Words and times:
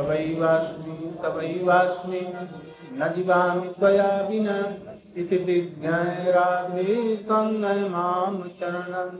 तवैवास्मि 0.00 0.94
तवैवास्मि, 1.22 2.20
न 2.92 3.12
जीवामि 3.14 3.68
त्वया 3.78 4.10
विना 4.28 4.56
इति 5.16 5.36
विज्ञाय 5.36 6.30
राधे 6.32 6.94
माम 7.88 8.42
शरणं 8.50 9.16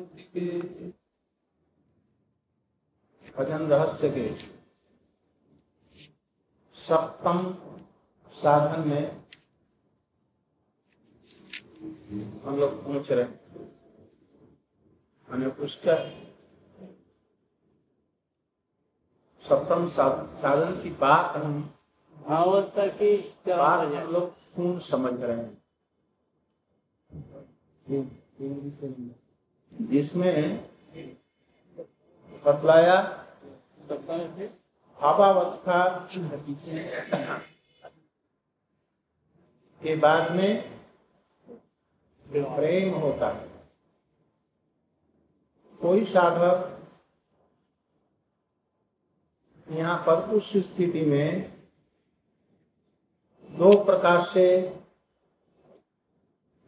भजन 3.38 3.66
रहस्य 3.66 4.08
के 4.10 4.28
सप्तम 6.78 7.38
साधन 8.34 8.88
में 8.88 9.20
हम 12.44 12.58
लोग 12.60 12.82
पहुँच 12.84 13.10
रहे 13.10 13.24
हमें 15.28 15.46
उसका 15.46 15.94
सप्तम 19.50 19.88
साधन 19.90 20.80
की 20.82 20.90
बात 20.90 21.36
हम 21.36 21.54
अवस्था 22.26 22.86
की 22.86 23.16
बात 23.48 23.80
हम 23.86 24.12
लोग 24.12 24.28
पूर्ण 24.56 24.78
समझ 24.80 25.12
रहे 25.20 25.36
हैं। 25.36 25.60
जिसमें 29.72 30.36
बतलाया 32.44 32.96
भावावस्था 34.98 35.78
के 39.80 39.96
बाद 39.96 40.32
में 40.32 40.52
प्रेम 42.26 42.94
होता 42.94 43.28
है 43.28 43.48
कोई 45.80 46.04
साधक 46.04 46.79
यहाँ 49.70 49.96
पर 50.06 50.30
उस 50.30 50.52
स्थिति 50.56 51.00
में 51.00 51.52
दो 53.50 53.84
प्रकार 53.84 54.24
से 54.34 54.46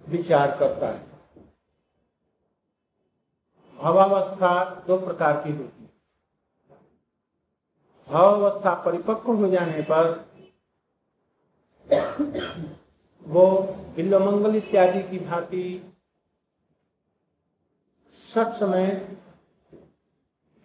विचार 0.09 0.59
करता 0.59 0.89
है। 0.89 1.11
भावावस्था 3.79 4.65
दो 4.87 4.97
प्रकार 4.99 5.45
की 5.45 5.53
होती 5.53 5.83
है। 5.83 5.91
भावावस्था 8.09 8.75
परिपक्व 8.75 9.33
हो 9.33 9.49
जाने 9.49 9.83
पर 9.83 10.11
वो 13.23 13.47
बिल्वमंगल 13.97 14.57
इत्यादि 14.57 15.03
की 15.03 15.19
भांति 15.25 15.93
सब 18.35 18.55
समय 18.57 19.17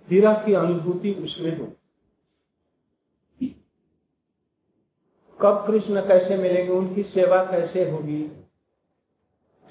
विरह 0.10 0.44
की 0.46 0.54
अनुभूति 0.54 1.14
उसमें 1.14 1.58
हो। 1.60 1.77
कब 5.42 5.68
कृष्ण 5.68 6.08
कैसे 6.08 6.38
मिलेंगे, 6.38 6.74
उनकी 6.74 7.04
सेवा 7.04 7.44
कैसे 7.46 7.92
होगी? 7.92 8.30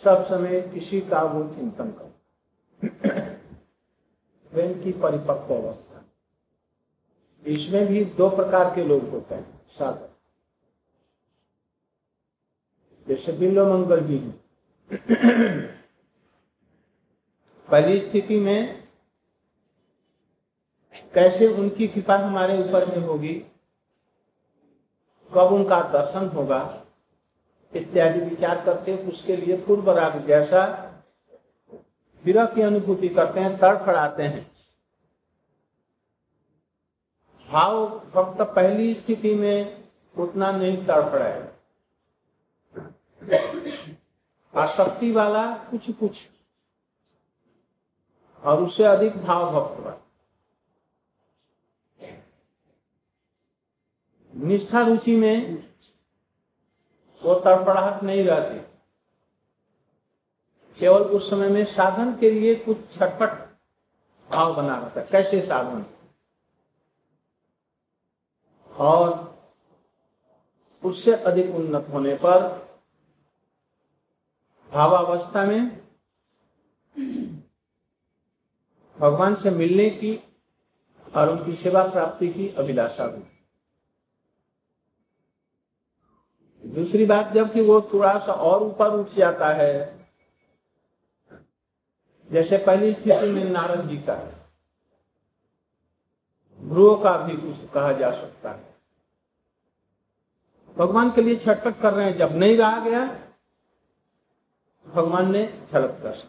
सब 0.04 0.24
समय 0.24 0.60
किसी 0.60 1.00
का 1.00 1.22
वो 1.22 1.54
चिंतन 1.54 1.90
कर। 1.90 2.12
प्रेम 4.52 4.82
की 4.84 4.92
परिपक्व 4.92 5.54
अवस्था। 5.54 6.04
इसमें 7.46 7.86
भी 7.86 8.04
दो 8.04 8.30
प्रकार 8.30 8.74
के 8.74 8.84
लोग 8.84 9.08
होते 9.08 9.34
हैं, 9.34 9.66
साधक। 9.68 10.10
जैसे 13.08 13.32
बिल्लो 13.32 13.66
मंगल 13.74 14.00
जी 14.00 14.18
पहली 17.68 18.10
स्थिति 18.10 18.40
में 18.40 18.88
कैसे 21.14 21.48
उनकी 21.48 21.88
कृपा 21.88 22.16
हमारे 22.16 22.58
ऊपर 22.62 22.86
में 22.86 23.06
होगी? 23.06 23.44
कब 25.36 25.52
उनका 25.52 25.80
दर्शन 25.92 26.28
होगा, 26.28 26.58
इत्यादि 27.72 28.20
विचार 28.20 28.64
करते 28.64 28.92
हैं, 28.92 29.06
उसके 29.08 29.36
लिए 29.36 29.56
पूर्व 29.56 29.90
राग 29.90 30.26
जैसा 30.26 30.62
विरह 32.24 32.46
की 32.46 32.62
अनुभूति 32.62 33.08
करते 33.08 33.40
हैं 33.40 33.56
तड़फड़ाते 33.58 34.22
हैं। 34.22 34.44
भाव 37.48 37.86
भक्त 38.14 38.40
पहली 38.54 38.94
स्थिति 38.94 39.34
में 39.34 39.84
उतना 40.16 40.50
नहीं 40.52 40.86
तड़फड़ाए 40.86 41.44
आसक्ति 44.54 45.10
वाला 45.12 45.46
कुछ 45.70 45.90
कुछ 45.90 46.18
और 48.42 48.62
उससे 48.62 48.84
अधिक 48.84 49.16
भाव 49.16 49.44
भक्त 49.52 49.80
वाला। 49.80 50.05
निष्ठा 54.36 54.80
रुचि 54.80 55.16
में 55.16 55.68
वो 57.22 57.34
तड़पड़ाहट 57.34 58.02
नहीं 58.02 58.24
रहती। 58.24 58.58
केवल 60.78 61.02
उस 61.02 61.30
समय 61.30 61.48
में 61.48 61.64
साधन 61.64 62.16
के 62.16 62.30
लिए 62.30 62.54
कुछ 62.54 62.76
छटपट 62.94 63.30
भाव 64.30 64.56
बना 64.56 64.76
रहता 64.76 65.00
है। 65.00 65.06
कैसे 65.06 65.46
साधन? 65.46 65.84
और 68.74 69.26
उससे 70.84 71.12
अधिक 71.12 71.54
उन्नत 71.54 71.86
होने 71.92 72.14
पर 72.14 72.66
भावावस्था 74.72 75.44
में 75.44 75.86
भगवान 78.98 79.34
से 79.34 79.50
मिलने 79.50 79.90
की 79.90 80.16
और 81.16 81.28
उनकी 81.28 81.56
सेवा 81.56 81.82
प्राप्ति 81.82 82.28
की 82.28 82.48
अभिलाषा 82.48 83.04
हुई 83.04 83.35
दूसरी 86.76 87.04
बात 87.04 87.26
जब 87.26 87.34
जबकि 87.34 87.60
वो 87.60 87.80
थोड़ा 87.80 88.18
सा 88.18 88.32
और 88.32 88.62
ऊपर 88.62 88.86
उठ 88.86 89.08
जाता 89.14 89.48
है, 89.48 89.98
जैसे 92.30 92.58
पहली 92.58 92.92
स्थिति 92.92 93.26
में 93.26 93.44
नारद 93.44 93.88
जी 93.88 93.96
का 93.96 94.14
ध्रुव 96.62 97.02
का 97.02 97.16
भी 97.16 97.36
कुछ 97.36 97.70
कहा 97.70 97.92
जा 97.92 98.10
सकता 98.10 98.50
है। 98.50 98.76
भगवान 100.76 101.10
के 101.10 101.22
लिए 101.22 101.36
छटपट 101.36 101.80
कर 101.80 101.92
रहे 101.92 102.10
हैं, 102.10 102.16
जब 102.18 102.32
नहीं 102.32 102.56
रहा 102.56 102.80
गया, 102.80 103.20
भगवान 104.88 105.32
ने 105.32 105.68
झलक 105.72 105.90
दर्श 105.90 106.24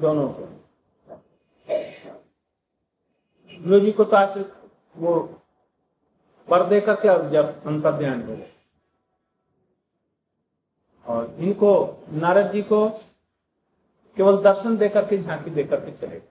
दोनों 0.00 0.28
को। 0.28 0.42
ध्रुव 3.62 3.80
जी 3.80 3.92
को 3.92 4.04
तो 4.04 4.16
आज 4.16 4.44
वो 4.96 5.20
पर 6.48 6.66
दे 6.66 6.80
करके 6.80 7.08
और 7.08 7.30
जब 7.30 7.66
अंतर 7.66 7.92
ध्यान 7.92 8.22
हो 8.22 8.36
गए 8.36 8.53
और 11.06 11.34
इनको 11.34 12.04
नारद 12.08 12.52
जी 12.52 12.62
को 12.62 12.88
केवल 14.16 14.42
दर्शन 14.42 14.76
देकर 14.76 15.08
के, 15.08 15.18
झांकी 15.22 15.50
देकर 15.50 15.90
के 15.90 15.92
चले 15.92 16.22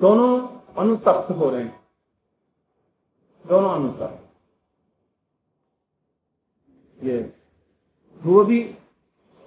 दोनों 0.00 0.48
अनुतप्त 0.74 1.30
हो 1.30 1.50
रहे 1.50 1.64
हैं। 1.64 1.86
दोनों 3.46 3.74
अनुतप्त। 3.74 4.24
ये 7.04 7.32
वो 8.22 8.44
भी 8.44 8.74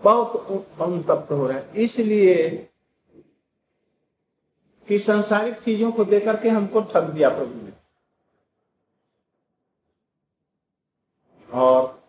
बहुत 0.03 0.35
अनुतप्त 0.81 1.31
हो 1.31 1.47
रहे 1.47 1.57
हैं। 1.57 1.73
इसलिए 1.73 2.49
कि 4.87 4.99
संसारिक 4.99 5.61
चीज़ों 5.61 5.91
को 5.91 6.05
देकर 6.05 6.41
के 6.41 6.49
हमको 6.49 6.81
ठग 6.81 7.03
दिया 7.03 7.29
प्रभु 7.29 7.65
ने। 7.65 7.73
और 11.53 12.00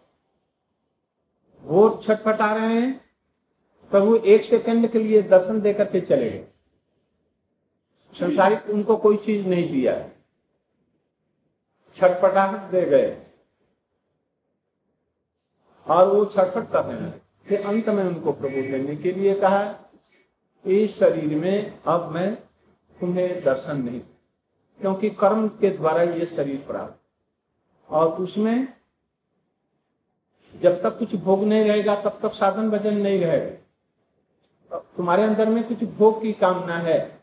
वो 2.02 2.14
छटपटा 2.14 2.54
रहे 2.54 2.80
हैं, 2.80 3.00
प्रभु 3.90 4.16
एक 4.16 4.44
सेकंड 4.44 4.90
के 4.90 4.98
लिए 4.98 5.22
दर्शन 5.22 5.60
देकर 5.60 5.84
के 5.84 6.00
चले 6.00 6.30
गए। 6.30 6.46
संसारिक 8.14 8.70
उनको 8.70 8.96
कोई 8.96 9.16
चीज़ 9.16 9.46
नहीं 9.46 9.72
दिया। 9.72 10.08
छटपटाहट 11.96 12.70
दे 12.70 12.82
गए। 12.82 13.26
और 15.86 16.08
वो 16.08 16.24
छटपट 16.24 16.72
कर 16.72 16.84
रहे 16.84 17.00
हैं। 17.00 17.22
फिर 17.46 17.66
अंत 17.66 17.88
में 17.88 18.04
उनको 18.04 18.32
प्रभु 18.32 18.62
देने 18.62 18.96
के 18.96 19.12
लिए 19.12 19.34
कहा, 19.34 19.90
इस 20.66 20.98
शरीर 20.98 21.38
में 21.38 21.82
अब 21.86 22.08
मैं 22.08 22.36
तुम्हें 23.00 23.44
दर्शन 23.44 23.82
नहीं, 23.82 24.00
क्योंकि 24.80 25.10
कर्म 25.10 25.48
के 25.48 25.70
द्वारा 25.70 26.02
ये 26.02 26.26
शरीर 26.26 26.64
प्राप्त। 26.66 26.98
और 27.90 28.08
उसमें 28.12 28.81
जब 30.60 30.82
तक 30.82 30.98
कुछ 30.98 31.14
भोग 31.14 31.44
नहीं 31.44 31.64
रहेगा 31.64 31.96
तब 31.96 32.18
तक 32.22 32.32
साधन 32.34 32.70
भजन 32.70 32.94
नहीं 32.94 33.20
रहेगा। 33.20 34.78
तुम्हारे 34.78 35.22
अंदर 35.22 35.48
में 35.48 35.68
कुछ 35.68 35.84
भोग 35.84 36.22
की 36.22 36.32
कामना 36.32 36.78
है। 36.78 37.22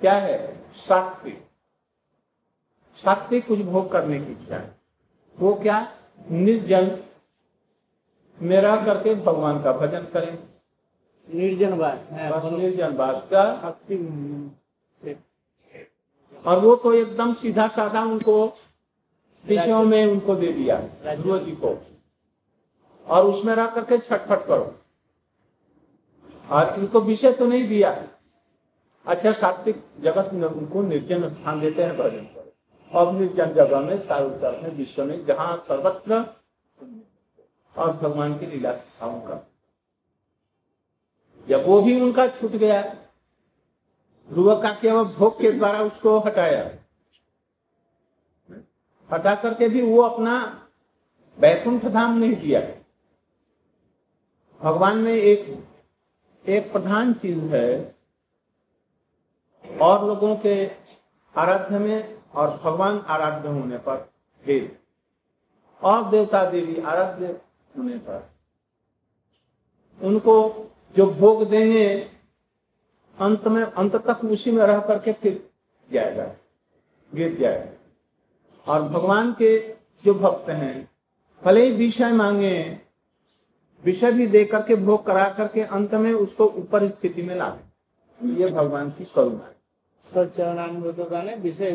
क्या 0.00 0.12
है? 0.12 0.64
सात्विक। 0.74 1.46
सात्विक 2.96 3.46
कुछ 3.46 3.58
भोग 3.58 3.92
करने 3.92 4.20
की 4.20 4.32
इच्छा 4.32 4.56
है। 4.56 4.74
वो 5.38 5.54
क्या? 5.54 5.92
निर्जन। 6.30 7.02
में 8.42 8.56
रह 8.56 8.84
करके 8.84 9.14
भगवान 9.14 9.62
का 9.62 9.72
भजन 9.72 10.00
करें। 10.00 10.38
निर्जन 11.34 11.78
बात 11.78 12.08
बस 12.12 12.52
निर्जन 12.52 12.96
बात 12.96 13.28
का। 13.32 13.44
और 16.46 16.58
वो 16.58 16.76
तो 16.76 16.92
एकदम 16.92 17.34
सीधा 17.34 17.68
साधा 17.68 18.02
उनको 18.02 18.46
विषयों 19.46 19.82
में 19.82 20.06
उनको 20.06 20.34
दे 20.34 20.52
दिया 20.52 20.80
ध्रुव 21.14 21.38
जी 21.38 21.50
को। 21.50 21.82
और 23.10 23.26
उसमें 23.26 23.54
रह 23.54 23.66
करके 23.66 23.98
छटफट 23.98 24.46
करो। 24.46 24.74
और 26.50 26.74
इनको 26.78 27.00
विषय 27.00 27.32
तो 27.32 27.46
नहीं 27.46 27.68
दिया। 27.68 27.90
अच्छा 29.06 29.32
सात्विक 29.32 29.84
जगत 30.00 30.30
में 30.32 30.46
उनको 30.48 30.82
निर्जन 30.82 31.28
स्थान 31.28 31.60
देते 31.60 31.82
हैं 31.82 31.96
भजन 31.96 32.24
करो 32.24 32.98
और 32.98 33.12
निर्जन 33.12 33.52
जगह 33.54 33.80
में 33.80 33.98
सारुचर 33.98 34.60
में, 34.62 34.70
विश्व 34.70 35.04
में, 35.04 35.24
जहाँ 35.26 35.56
सर्वत्र 35.68 36.24
और 37.74 37.92
भगवान 37.92 38.38
की 38.38 38.46
लीला 38.46 38.72
का 38.72 39.46
जब 41.48 41.66
वो 41.66 41.80
भी 41.82 42.00
उनका 42.00 42.26
छूट 42.28 42.50
गया, 42.50 42.82
ध्रुव 44.28 44.62
का 44.62 44.70
केवल 44.72 45.04
भोग 45.04 45.40
के 45.40 45.50
द्वारा 45.52 45.82
उसको 45.82 46.18
हटाया। 46.18 46.64
हटा 49.10 49.34
करके 49.34 49.68
भी 49.68 49.82
वो 49.82 50.02
अपना 50.02 50.34
वैकुंठ 51.38 51.84
धाम 51.84 52.18
नहीं 52.18 52.36
दिया 52.36 52.60
भगवान 54.62 54.98
में 54.98 55.12
एक 55.12 55.68
एक 56.48 56.72
प्रधान 56.72 57.12
चीज़ 57.12 57.38
है 57.38 57.94
और 59.82 60.06
लोगों 60.06 60.36
के 60.36 60.66
आराध्य 61.36 61.78
में 61.78 62.22
और 62.34 62.60
भगवान 62.64 62.98
आराध्य 62.98 63.48
होने 63.48 63.78
पर 63.78 64.10
भेद। 64.46 64.78
और 65.82 66.10
देवता 66.10 66.50
देवी 66.50 66.80
आराध्य 66.80 67.26
होने 67.78 67.98
पर। 67.98 68.30
उनको 70.02 70.50
जो 70.96 71.06
भोग 71.06 71.50
देंगे, 71.50 72.10
अंत 73.18 73.44
में, 73.44 73.62
अंत 73.62 73.96
तक 73.96 74.24
उसी 74.24 74.50
में 74.50 74.64
रह 74.64 74.80
करके 74.80 75.12
फिर 75.12 75.50
जाएगा, 75.92 76.34
गिर 77.14 77.36
जाएगा। 77.40 78.72
और 78.72 78.82
भगवान 78.82 79.32
के 79.32 79.76
जो 80.04 80.14
भक्त 80.14 80.48
हैं, 80.48 80.90
भले 81.44 81.64
ही 81.64 81.72
विषय 81.72 82.12
मांगे 82.12 82.89
विषय 83.84 84.12
भी 84.12 84.26
दे 84.26 84.44
करके 84.44 84.76
भोग 84.76 85.04
करा 85.06 85.28
करके 85.28 85.62
अंत 85.70 85.94
में 85.96 86.12
उसको 86.12 86.46
ऊपर 86.54 86.88
स्थिति 86.88 87.22
में 87.22 87.34
ला 87.36 87.46
ये 88.20 88.48
भगवान 88.48 88.90
की 88.90 89.04
करुणा 89.14 89.44
है। 89.44 89.54
सचरणामृत 90.12 90.98
विषय 91.38 91.70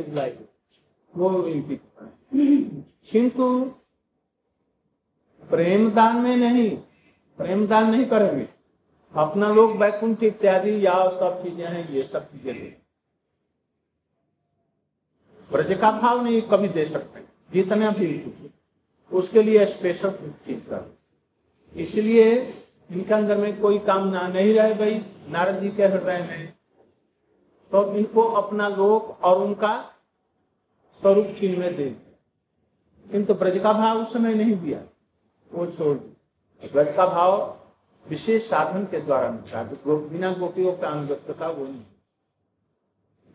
वो 1.13 1.29
किंतु 3.11 3.47
प्रेम 5.43 5.89
दान 5.91 6.15
में 6.17 6.35
नहीं 6.37 6.69
प्रेम 7.39 7.65
दान 7.67 7.89
नहीं 7.91 8.05
करेंगे। 8.05 8.47
अपना 9.13 9.49
लोग 9.49 9.77
बैकुंठ 9.77 10.23
इत्यादि 10.23 10.85
या 10.85 10.93
सब 11.11 11.41
चीज़ें 11.43 11.65
हैं 11.65 11.89
ये 11.89 12.03
सब 12.03 12.31
चीज़ें 12.31 12.53
दे 12.53 12.75
ब्रज 15.49 15.77
का 15.81 15.91
भाव 15.91 16.23
नहीं 16.23 16.41
कभी 16.41 16.67
दे 16.69 16.85
सकते। 16.85 17.23
जितना 17.53 17.89
भी 17.91 18.07
उसके 19.11 19.41
लिए 19.43 19.65
स्पेशल 19.65 20.11
चीज़ 20.45 20.59
कर। 20.59 20.93
इसलिए 21.75 22.31
इनके 22.89 23.13
अंदर 23.13 23.38
में 23.38 23.60
कोई 23.62 23.77
कामना 23.81 24.27
नहीं 24.27 24.54
रहे 24.54 24.74
भाई। 24.74 24.94
नारद 25.30 25.60
जी 25.62 25.69
के 25.69 25.83
हृदय 25.86 26.18
में 26.22 26.54
तो 27.72 27.83
इनको 27.94 28.22
अपना 28.42 28.68
लोक 28.69 29.24
और 29.24 29.42
उनका 29.44 29.74
स्वरूप 31.04 31.36
चिन्ह 31.39 31.60
में 31.60 31.75
दे। 31.75 31.89
किंतु 33.06 33.33
ब्रज 33.33 33.57
का 33.63 33.74
भाव 33.74 34.01
उस 34.01 34.13
समय 34.13 34.33
नहीं 34.33 34.56
दिया। 34.56 34.80
वो 35.51 35.66
छोड़ 35.68 35.98
दिया 35.98 36.69
ब्रज 36.74 36.95
का 36.95 37.06
भाव 37.07 37.38
विशेष 38.06 38.48
साधन 38.50 38.86
के 38.86 39.00
द्वारा 39.01 39.30
मिलता 39.31 39.60
है 39.60 39.75
तो 39.75 39.98
बिना 40.00 40.31
गोपियों 40.33 40.74
का 40.74 40.88
अनुगतता 40.89 41.50
वो 41.50 41.66
नहीं। 41.66 41.83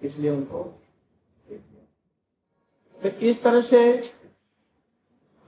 इसलिए 0.01 0.31
उनको 0.31 0.63
तो 3.03 3.09
इस 3.21 3.43
तरह 3.43 3.61
से 3.63 3.81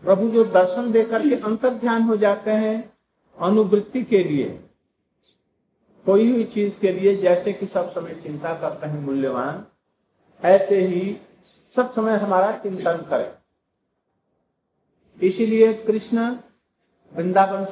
प्रभु 0.05 0.29
जो 0.29 0.45
दर्शन 0.45 0.91
देकर 0.93 1.29
के 1.29 1.35
अंतर 1.37 1.75
ध्यान 1.75 2.03
हो 2.03 2.17
जाते 2.17 2.51
हैं 2.51 2.93
अनुवृत्ति 3.39 4.03
के 4.05 4.23
लिए, 4.25 4.49
कोई 6.07 6.31
हुई 6.31 6.45
चीज़ 6.45 6.73
के 6.81 6.93
लिए, 6.93 7.17
जैसे 7.17 7.53
कि 7.53 7.67
सब 7.67 7.91
समय 7.91 8.15
चिंता 8.15 8.55
करते 8.55 8.87
हैं 8.87 9.01
मूल्यवान, 9.01 9.65
ऐसे 10.43 10.81
ही 10.81 11.17
सब 11.77 11.93
समय 11.93 12.17
हमारा 12.17 12.51
चिंतन 12.59 13.07
करें। 13.11 13.31
इसीलिए 15.21 15.73
कृष्ण 15.75 16.37
वृंदावन 17.13 17.65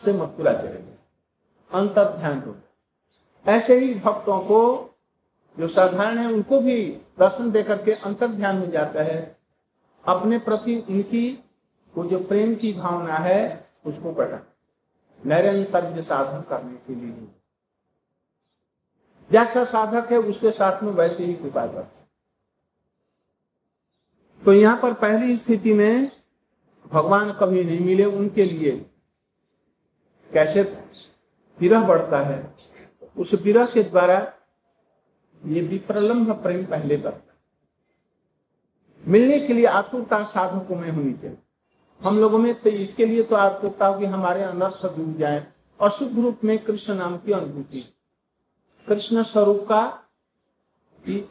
से 0.00 0.12
मथुरा 0.12 0.52
चलेंगे 0.52 0.92
अंतर 1.70 2.16
ध्यान 2.18 2.38
हो 2.40 2.54
ऐसे 3.46 3.78
ही 3.78 3.94
भक्तों 3.94 4.38
को, 4.40 4.60
जो 5.56 5.68
साधारण 5.68 6.18
है, 6.18 6.26
उनको 6.26 6.60
भी 6.60 6.86
दर्शन 7.18 7.50
देकर 7.50 7.82
के 7.82 7.92
अंतर 7.92 8.28
ध्यान 8.28 8.58
हो 8.58 8.66
जाता 8.66 9.02
है। 9.02 9.36
अपने 10.04 10.38
प्रति 10.38 10.76
उनकी 10.88 11.44
वो 11.94 12.04
जो 12.04 12.18
प्रेम 12.18 12.54
की 12.54 12.72
भावना 12.72 13.16
है, 13.16 13.68
उसको 13.86 14.12
बढ़ा 14.12 14.40
निरंतर 15.20 16.02
साधन 16.02 16.40
करने 16.48 16.76
के 16.76 16.94
लिए। 16.94 17.28
जैसा 19.30 19.64
साधक 19.64 20.12
है, 20.12 20.18
उसके 20.18 20.50
साथ 20.50 20.82
में 20.82 20.92
वैसे 20.92 21.24
ही 21.24 21.34
कृपा 21.34 21.66
करते 21.66 22.00
तो 24.42 24.52
यहाँ 24.52 24.78
पर 24.82 24.92
पहली 24.94 25.36
स्थिति 25.36 25.72
में 25.72 26.10
भगवान 26.92 27.32
कभी 27.32 27.64
नहीं 27.64 27.80
मिले 27.80 28.04
उनके 28.04 28.44
लिए। 28.44 28.70
कैसे 30.30 30.62
विरह 31.58 31.86
बढ़ता 31.86 32.20
है? 32.20 32.54
उस 33.18 33.34
विरह 33.34 33.66
के 33.66 33.82
द्वारा 33.82 34.18
ये 35.42 35.60
विप्रलम्भ 35.60 36.30
प्रेम 36.42 36.64
पहले 36.66 36.96
बढ़ता 36.96 37.34
मिलने 39.04 39.38
के 39.40 39.52
लिए 39.52 39.66
आतुरता 39.66 40.22
साधकों 40.24 40.76
में 40.76 40.90
होनी 40.90 41.12
चाहिए। 41.12 41.38
हम 42.02 42.18
लोगों 42.18 42.38
में 42.38 42.54
तो 42.54 42.70
इसके 42.70 43.04
लिए 43.06 43.22
तो 43.22 43.36
आतुरता 43.36 43.86
हो 43.86 43.98
कि 43.98 44.06
हमारे 44.06 44.42
अनर्थ 44.42 44.86
डूब 44.96 45.16
जाए 45.18 45.46
और 45.80 45.90
रूप 46.16 46.44
में 46.44 46.58
कृष्ण 46.58 46.94
नाम 46.94 47.16
की 47.18 47.32
अनुभूति। 47.32 47.80
कृष्ण 48.88 49.22
स्वरूप 49.22 49.66
का 49.68 49.80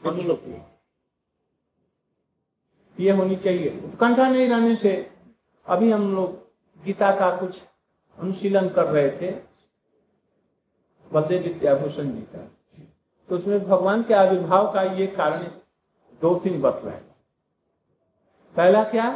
अनुलोपी 0.05 0.61
ये 2.99 3.11
होनी 3.11 3.35
चाहिए। 3.35 3.69
उत्कंठा 3.85 4.27
नहीं 4.29 4.47
रहने 4.47 4.75
से 4.75 5.11
अभी 5.65 5.91
हम 5.91 6.15
लोग 6.15 6.83
गीता 6.83 7.11
का 7.11 7.29
कुछ 7.37 7.61
अनुशीलन 8.17 8.69
कर 8.69 8.85
रहे 8.85 9.09
थे। 9.11 9.31
बलदेव 11.11 11.43
विद्याभूषण 11.43 12.11
जी 12.11 12.21
का। 12.21 12.47
तो 13.29 13.37
उसमें 13.37 13.63
भगवान 13.63 14.03
के 14.03 14.13
आविर्भाव 14.13 14.71
का 14.73 14.81
ये 14.81 15.07
कारण 15.07 15.43
दो 16.21 16.35
तीन 16.35 16.61
बत 16.61 16.81
रहे। 16.85 16.99
पहला 18.55 18.83
क्या? 18.83 19.09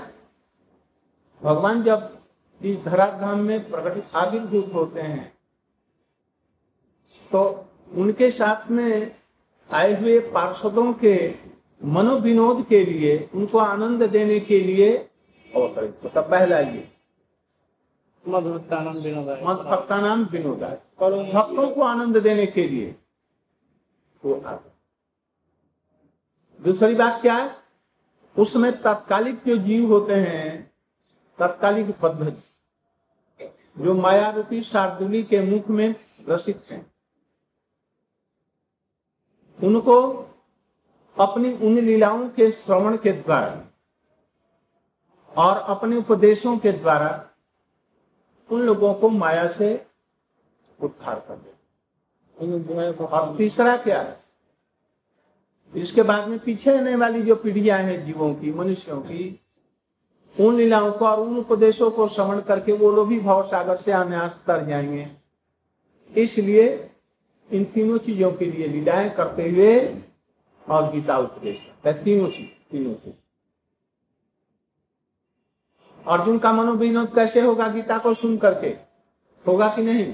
भगवान 1.43 1.83
जब 1.83 2.17
इस 2.61 2.77
धराधाम 2.77 3.39
में 3.39 3.69
प्रकटित 3.69 4.15
आविर्भूत 4.15 4.73
होते 4.73 5.01
हैं 5.01 5.37
तो 7.31 7.65
उनके 7.93 8.31
साथ 8.31 8.71
में 8.71 9.15
आए 9.71 10.01
हुए 10.01 10.19
पार्षदों 10.19 10.93
के 10.93 11.35
मनोविनोद 11.83 12.65
के 12.65 12.85
लिए 12.85 13.29
उनको 13.35 13.57
आनंद 13.57 14.03
देने 14.03 14.39
के 14.39 14.59
लिए 14.59 14.97
अवसर 15.55 15.91
तो 15.91 16.21
पहला 16.21 16.59
ये 16.59 16.91
मधुभक्तानाम 18.27 18.97
विनोदाय। 18.97 19.41
मधुभक्तानाम 19.43 20.23
विनोदाय। 20.23 20.75
भक्तों 21.33 21.69
को 21.71 21.81
आनंद 21.81 22.17
देने 22.17 22.45
के 22.45 22.67
लिए। 22.67 22.95
वो 24.25 24.35
दूसरी 26.61 26.95
बात 26.95 27.21
क्या 27.21 27.35
है? 27.35 27.55
उसमें 28.37 28.81
तत्कालिक 28.81 29.39
जो 29.47 29.57
जीव 29.57 29.87
होते 29.87 30.13
हैं 30.13 30.74
तत्कालिक 31.39 31.99
पद्धति। 31.99 32.43
जो 33.77 33.93
माया 33.93 34.29
रूपी 34.31 34.61
शार्दुली 34.63 35.23
के 35.23 35.41
मुख 35.41 35.67
में 35.67 35.95
रसिक 36.29 36.61
हैं। 36.69 36.93
उनको 39.63 40.11
अपनी 41.19 41.53
उन 41.53 41.79
लीलाओं 41.79 42.29
के 42.29 42.51
श्रवण 42.51 42.97
के 42.97 43.11
द्वारा 43.11 43.65
और 45.37 45.57
अपने 45.57 45.95
उपदेशों 45.95 46.57
के 46.57 46.71
द्वारा 46.71 47.29
उन 48.51 48.61
लोगों 48.61 48.93
को 48.93 49.09
माया 49.09 49.47
से 49.47 49.87
उद्धार 50.81 51.19
कर 51.19 51.35
दे। 51.35 51.55
और 53.05 53.37
तीसरा 53.37 53.77
क्या 53.77 54.01
है? 54.01 54.23
इसके 55.75 56.03
बाद 56.03 56.27
में 56.27 56.39
पीछे 56.39 56.77
आने 56.77 56.95
वाली 56.95 57.21
जो 57.21 57.35
पीढ़ियाँ 57.35 57.79
हैं 57.79 58.05
जीवों 58.05 58.35
की 58.35 58.53
मनुष्यों 58.53 59.01
की 59.01 59.44
उन 60.39 60.55
लीलाओं 60.57 60.91
को 60.91 61.05
और 61.07 61.19
उन 61.19 61.37
उपदेशों 61.37 61.89
को 61.91 62.07
श्रवण 62.07 62.39
करके 62.41 62.71
वो 62.71 62.91
लोग 62.91 63.07
भी 63.07 63.19
भाव 63.19 63.43
सागर 63.47 63.77
से 63.77 63.91
अनायास 63.91 64.39
तर 64.47 64.65
जाएँगे। 64.65 65.07
इसलिए 66.11 66.67
इन 67.49 67.63
तीनों 67.65 67.97
चीज़ों 67.97 68.31
के 68.31 68.45
लिए 68.45 68.67
लीलाएँ 68.67 69.09
करते 69.09 69.49
हुए 69.49 69.77
और 70.65 70.91
गीता 70.91 71.17
उपदेश 71.17 71.57
तीनों 71.87 72.29
चीज़ 72.29 72.49
तीनों 72.71 72.93
चीज़। 72.93 73.13
अर्जुन 76.05 76.37
का 76.39 76.51
मनोविनोद 76.53 77.13
कैसे 77.15 77.41
होगा 77.41 77.67
गीता 77.67 77.97
को 77.97 78.13
सुन 78.13 78.37
करके? 78.37 78.67
होगा 79.45 79.67
कि 79.75 79.83
नहीं? 79.83 80.13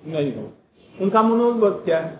नहीं 0.00 0.34
हो 0.34 0.52
उनका 0.94 1.22
मनोविनोद 1.22 1.82
क्या 1.84 1.98
है? 2.00 2.18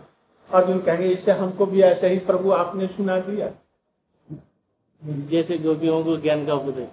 अर्जुन 0.50 0.80
कहेंगे 0.80 1.08
इससे 1.08 1.32
हमको 1.32 1.66
भी 1.66 1.82
ऐसे 1.82 2.08
ही 2.08 2.18
प्रभु 2.18 2.50
आपने 2.52 2.86
सुना 2.86 3.18
दिया। 3.20 3.52
जैसे 5.04 5.58
गोपियों 5.58 6.04
को 6.04 6.16
ज्ञान 6.16 6.46
का 6.46 6.54
उपदेश। 6.54 6.88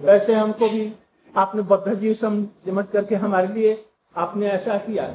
वैसे 0.00 0.34
हमको 0.34 0.68
भी 0.68 0.94
आपने 1.36 1.62
बद्ध 1.62 1.94
जीव 1.94 2.14
सम- 2.14 2.46
समझ 2.66 2.86
करके 2.86 3.14
हमारे 3.14 3.46
लिए 3.46 3.86
आपने 4.16 4.46
ऐसा 4.46 4.78
किया 4.78 5.08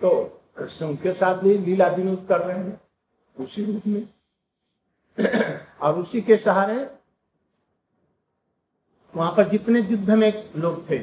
तो 0.00 0.40
कृष्ण 0.56 0.86
उनके 0.86 1.12
साथ 1.12 1.34
भी 1.34 1.58
लीला 1.58 1.86
विनोद 1.86 2.26
कर 2.28 2.40
रहे 2.40 2.58
हैं 2.58 2.80
उसी 3.40 3.64
रूप 3.64 3.82
में। 3.86 4.08
और 5.80 5.98
उसी 5.98 6.20
के 6.20 6.36
सहारे 6.36 6.90
वहाँ 9.16 9.34
पर 9.36 9.48
जितने 9.48 9.80
युद्ध 9.80 10.10
में 10.10 10.50
लोग 10.56 10.90
थे, 10.90 10.98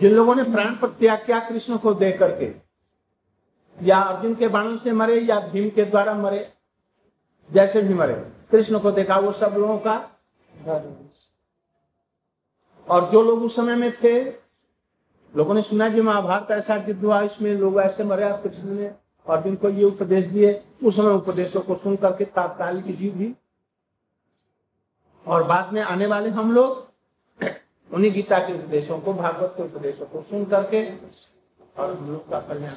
जिन 0.00 0.12
लोगों 0.12 0.34
ने 0.34 0.42
प्राण 0.42 0.76
पर 0.76 0.88
त्याग 0.88 1.26
किया 1.26 1.40
कृष्ण 1.40 1.76
को 1.76 1.94
दे 1.94 2.12
करके, 2.12 2.54
या 3.86 3.98
अर्जुन 3.98 4.34
के 4.34 4.48
बाणों 4.48 4.78
से 4.78 4.92
मरे 4.92 5.20
या 5.20 5.40
भीम 5.40 5.70
के 5.70 5.84
द्वारा 5.84 6.14
मरे 6.14 6.52
जैसे 7.50 7.80
भी 7.82 7.94
मरे। 7.94 8.14
कृष्ण 8.50 8.78
को 8.78 8.90
देखा 8.90 9.18
वो 9.18 9.32
सब 9.32 9.54
लोगों 9.58 9.78
का 9.78 9.96
और 12.88 13.08
जो 13.10 13.22
लोग 13.22 13.42
उस 13.42 13.56
समय 13.56 13.74
में 13.74 13.92
थे, 13.94 14.22
लोगों 15.34 15.54
ने 15.54 15.62
सुना 15.62 15.88
कि 15.90 16.00
महाभारत 16.00 16.50
ऐसा 16.50 16.76
युद्ध 16.78 17.04
हुआ, 17.04 17.20
इसमें 17.22 17.54
लोग 17.54 17.80
ऐसे 17.80 18.04
मरे 18.04 18.24
और 18.24 18.40
कृष्ण 18.42 18.68
ने 18.68 18.90
और 19.26 19.42
जिनको 19.42 19.68
ये 19.68 19.84
उपदेश 19.84 20.24
दिए, 20.26 20.52
उस 20.84 20.96
समय 20.96 21.12
उपदेशों 21.12 21.60
को 21.60 21.74
सुन 21.76 21.96
करके 21.96 22.24
तात्कालिक 22.24 22.96
जीव 22.98 23.12
भी। 23.14 23.34
और 25.26 25.42
बाद 25.42 25.72
में 25.72 25.82
आने 25.82 26.06
वाले 26.06 26.30
हम 26.30 26.52
लोग, 26.52 26.86
उन्हीं 27.90 28.12
गीता 28.12 28.38
के 28.38 28.54
उपदेशों 28.54 28.98
को, 29.00 29.12
भागवत 29.14 29.54
के 29.56 29.62
उपदेशों 29.62 30.06
को 30.06 30.22
सुन 30.22 30.44
करके 30.44 30.84
और 31.76 31.90
हम 31.90 32.10
लोग 32.10 32.28
का 32.30 32.40
कल्याण। 32.40 32.74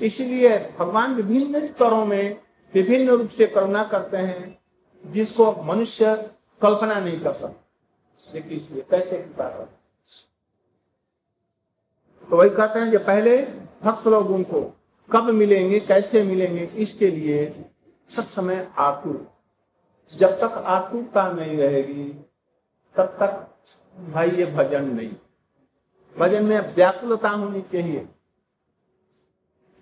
इसीलिए 0.00 0.58
भगवान 0.78 1.14
विभिन्न 1.14 1.66
स्तरों 1.66 2.04
में 2.06 2.40
विभिन्न 2.74 3.10
रूप 3.10 3.28
से 3.28 3.46
करुणा 3.46 3.82
करते 3.84 4.16
हैं, 4.16 4.58
जिसको 5.04 5.52
मनुष्य 5.64 6.14
कल्पना 6.60 6.98
नहीं 7.00 7.20
कर 7.20 7.32
सकता। 7.32 7.64
कैसे 8.30 9.16
कृपा 9.18 9.48
कर 9.48 9.64
तो 12.28 12.36
वही 12.36 12.50
कहते 12.50 12.78
हैं 12.78 12.90
कि 12.90 12.98
पहले 12.98 13.36
भक्त 13.82 14.06
लोग 14.06 14.30
उनको 14.30 14.60
कब 15.10 15.24
मिलेंगे, 15.24 15.80
कैसे 15.80 16.22
मिलेंगे, 16.22 16.64
इसके 16.64 17.10
लिए 17.10 17.64
सब 18.10 18.28
समय 18.30 18.68
आतुर 18.78 19.26
जब 20.12 20.38
तक 20.40 20.62
आतुरता 20.66 21.30
नहीं 21.32 21.56
रहेगी, 21.56 22.04
तब 22.96 23.16
तक 23.20 24.10
भाई 24.12 24.30
ये 24.30 24.46
भजन 24.46 24.84
नहीं। 24.84 25.10
भजन 26.16 26.44
में 26.44 26.74
व्याकुलता 26.74 27.28
होनी 27.28 27.60
चाहिए। 27.62 28.08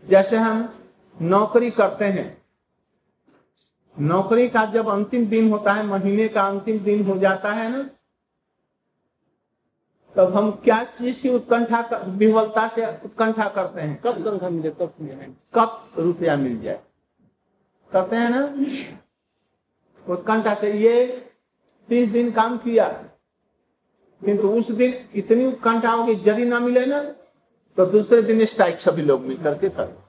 जैसे 0.05 0.37
हम 0.37 0.69
नौकरी 1.17 1.71
करते 1.71 2.05
हैं 2.05 2.46
नौकरी 3.97 4.49
का 4.49 4.65
जब 4.65 4.89
अंतिम 4.89 5.27
दिन 5.27 5.51
होता 5.51 5.73
है 5.73 5.87
महीने 5.87 6.29
का 6.29 6.43
अंतिम 6.43 6.79
दिन 6.79 7.05
हो 7.07 7.17
जाता 7.19 7.53
है 7.53 7.71
ना 7.73 7.89
तब 10.17 10.37
हम 10.37 10.51
क्या 10.65 10.83
चीज़ 10.99 11.23
की 11.23 11.29
उत्कंठा 11.29 11.81
विवलता 12.09 12.67
से 12.69 12.87
उत्कंठा 13.05 13.49
करते 13.49 13.81
हैं? 13.81 14.01
कब 14.05 14.23
तनखा 14.25 14.49
मिले 14.49 14.71
कब 14.71 14.93
मिले? 15.01 15.27
कब 15.55 15.93
रुपया 15.99 16.37
मिल 16.37 16.61
जाए? 16.63 16.81
करते 17.93 18.17
हैं 18.17 18.31
ना? 18.31 18.43
उत्कंठा 20.07 20.55
से 20.55 20.73
ये 20.73 21.07
तीस 21.89 22.09
दिन 22.09 22.31
काम 22.33 22.57
किया 22.59 22.89
किंतु 24.23 24.49
उस 24.49 24.71
दिन 24.71 24.95
इतनी 25.15 25.47
उत्कंठा 25.47 25.91
होगी 25.91 26.13
यदि 26.27 26.45
ना 26.45 26.61
मिले 26.61 26.85
ना 26.87 27.03
तो 27.79 27.87
दूसरे 27.87 28.23
दिन 28.23 28.45
स्ट्राइक 28.45 28.81
सभी 28.81 29.03
लोग 29.03 29.21
मिल 29.21 29.43
करके 29.43 29.69
कर। 29.69 30.06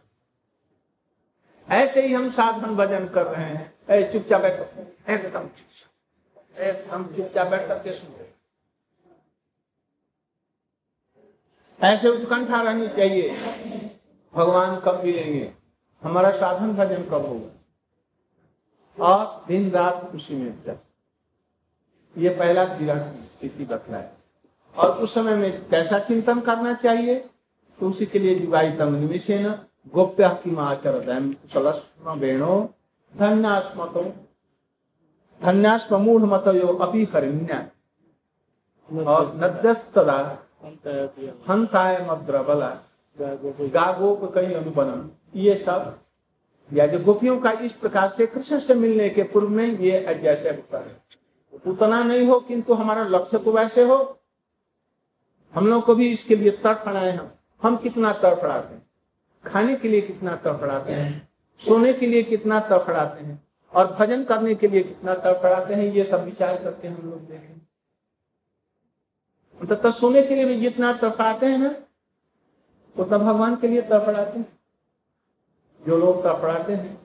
ऐसे 1.70 2.08
ही 2.08 2.14
हम 2.14 2.32
साधन 2.32 2.76
भजन 2.76 3.08
कर 3.08 3.26
रहे 3.26 3.46
हैं। 3.46 3.74
ऐ 3.90 4.12
चुपचाप 4.12 4.42
बैठो। 4.42 4.82
एकदम 5.14 5.40
चुपचाप। 5.40 6.60
एकदम 6.60 7.16
चुपचाप 7.16 7.48
बैठ 7.48 7.68
करके 7.68 7.94
सुन 7.94 8.10
ऐसे 11.84 12.10
उत्कंठा 12.10 12.62
रहनी 12.62 12.88
चाहिए। 12.88 13.30
भगवान 14.36 14.80
कब 14.80 15.04
मिलेंगे? 15.04 15.54
हमारा 16.04 16.32
साधन 16.32 16.74
भजन 16.74 17.04
कब 17.04 17.26
होगा? 17.26 17.50
और 19.06 19.46
दिन 19.48 19.72
रात 19.72 20.12
उसी 20.16 20.36
में 20.36 20.64
व्यस्त। 20.64 20.84
ये 22.18 22.30
पहला 22.30 22.64
विरह 22.64 23.00
की 23.00 23.28
स्थिति 23.28 23.66
बतलाए 23.66 24.14
और 24.78 24.90
उस 24.90 25.14
समय 25.14 25.36
में 25.36 25.70
कैसा 25.70 26.00
चिंतन 26.00 26.42
करना 26.42 26.74
चाहिए? 26.74 27.16
तो 27.80 27.90
उसी 27.90 28.06
के 28.06 28.20
लिए 28.20 28.36
जुगाई 28.36 28.72
तम 28.72 28.94
निमिषेन 28.94 29.50
गोप्य 29.50 29.77
किमाचर 29.96 31.02
कुशलस्म 31.34 32.12
वेणो, 32.12 32.70
धन्यास्मतो। 33.16 34.04
धन्यास्म 35.42 35.96
मूढ़ 35.96 36.22
मत 36.22 36.48
यो 36.48 36.68
अपी 36.68 37.04
हरिण्या। 37.14 37.60
और 39.08 39.36
नद्यस्तदा 39.36 40.18
हंताय 41.50 42.08
मद्रबला। 42.10 42.70
गागोप 43.20 44.32
कई 44.36 44.54
अनुपनम 44.54 45.10
ये 45.36 45.56
सब, 45.58 46.00
या 46.74 46.88
जो 46.88 47.00
गोपियों 47.00 47.40
का 47.40 47.52
इस 47.52 47.74
प्रकार 47.74 48.10
से 48.10 48.26
कृष्ण 48.26 48.60
से 48.60 48.74
मिलने 48.74 49.10
के 49.10 49.24
पूर्व 49.24 49.50
में 49.50 49.68
ये 49.68 50.20
जैसे 50.24 50.50
होता 50.50 50.80
है। 50.80 51.02
उतना 51.68 52.04
नहीं 52.04 52.28
हो, 52.28 52.40
किंतु 52.40 52.74
हमारा 52.74 53.04
लक्ष्य 53.04 53.38
तो 53.38 53.52
वैसे 53.52 53.84
हो। 53.84 54.20
हम 55.54 55.68
लोग 55.68 55.84
को 55.86 55.96
भी 55.96 56.12
इसके 56.12 56.36
लिए 56.36 56.52
तड़फड़ाए 56.52 57.12
हम 57.12 57.32
हम 57.64 57.78
कितना 57.78 58.14
तड़फड़ाते 58.14 58.74
हैं? 58.74 58.87
खाने 59.48 59.76
के 59.76 59.88
लिए 59.88 60.02
कितना 60.02 60.36
तड़फड़ाते 60.36 60.94
हैं, 60.94 61.30
सोने 61.62 61.94
के 61.94 62.08
लिए 62.08 62.24
कितना 62.24 62.60
तड़फड़ाते 62.60 63.24
हैं, 63.24 63.44
और 63.74 63.94
भजन 63.94 64.24
करने 64.24 64.56
के 64.56 64.68
लिए 64.68 64.84
कितना 64.84 65.14
तड़फड़ाते 65.16 65.74
हैं, 65.74 65.84
ये 65.86 66.04
सब 66.04 66.24
विचार 66.26 66.64
करके 66.64 66.88
हम 66.88 67.10
लोग 67.10 67.28
देखें। 67.28 67.56
तथा 69.62 69.92
सोने 69.92 70.22
के 70.24 70.36
लिए 70.36 70.46
भी 70.46 70.60
जितना 70.60 70.94
तड़फड़ाते 70.94 71.46
हैं 71.46 71.58
ना, 71.58 71.76
उतना 72.96 73.18
भगवान 73.18 73.56
के 73.56 73.68
लिए 73.68 73.82
तड़फड़ाते 73.82 74.40
हैं। 74.40 74.48
जो 75.84 75.98
लोग 75.98 76.24
तड़फड़ाते 76.24 76.74
हैं, 76.74 76.98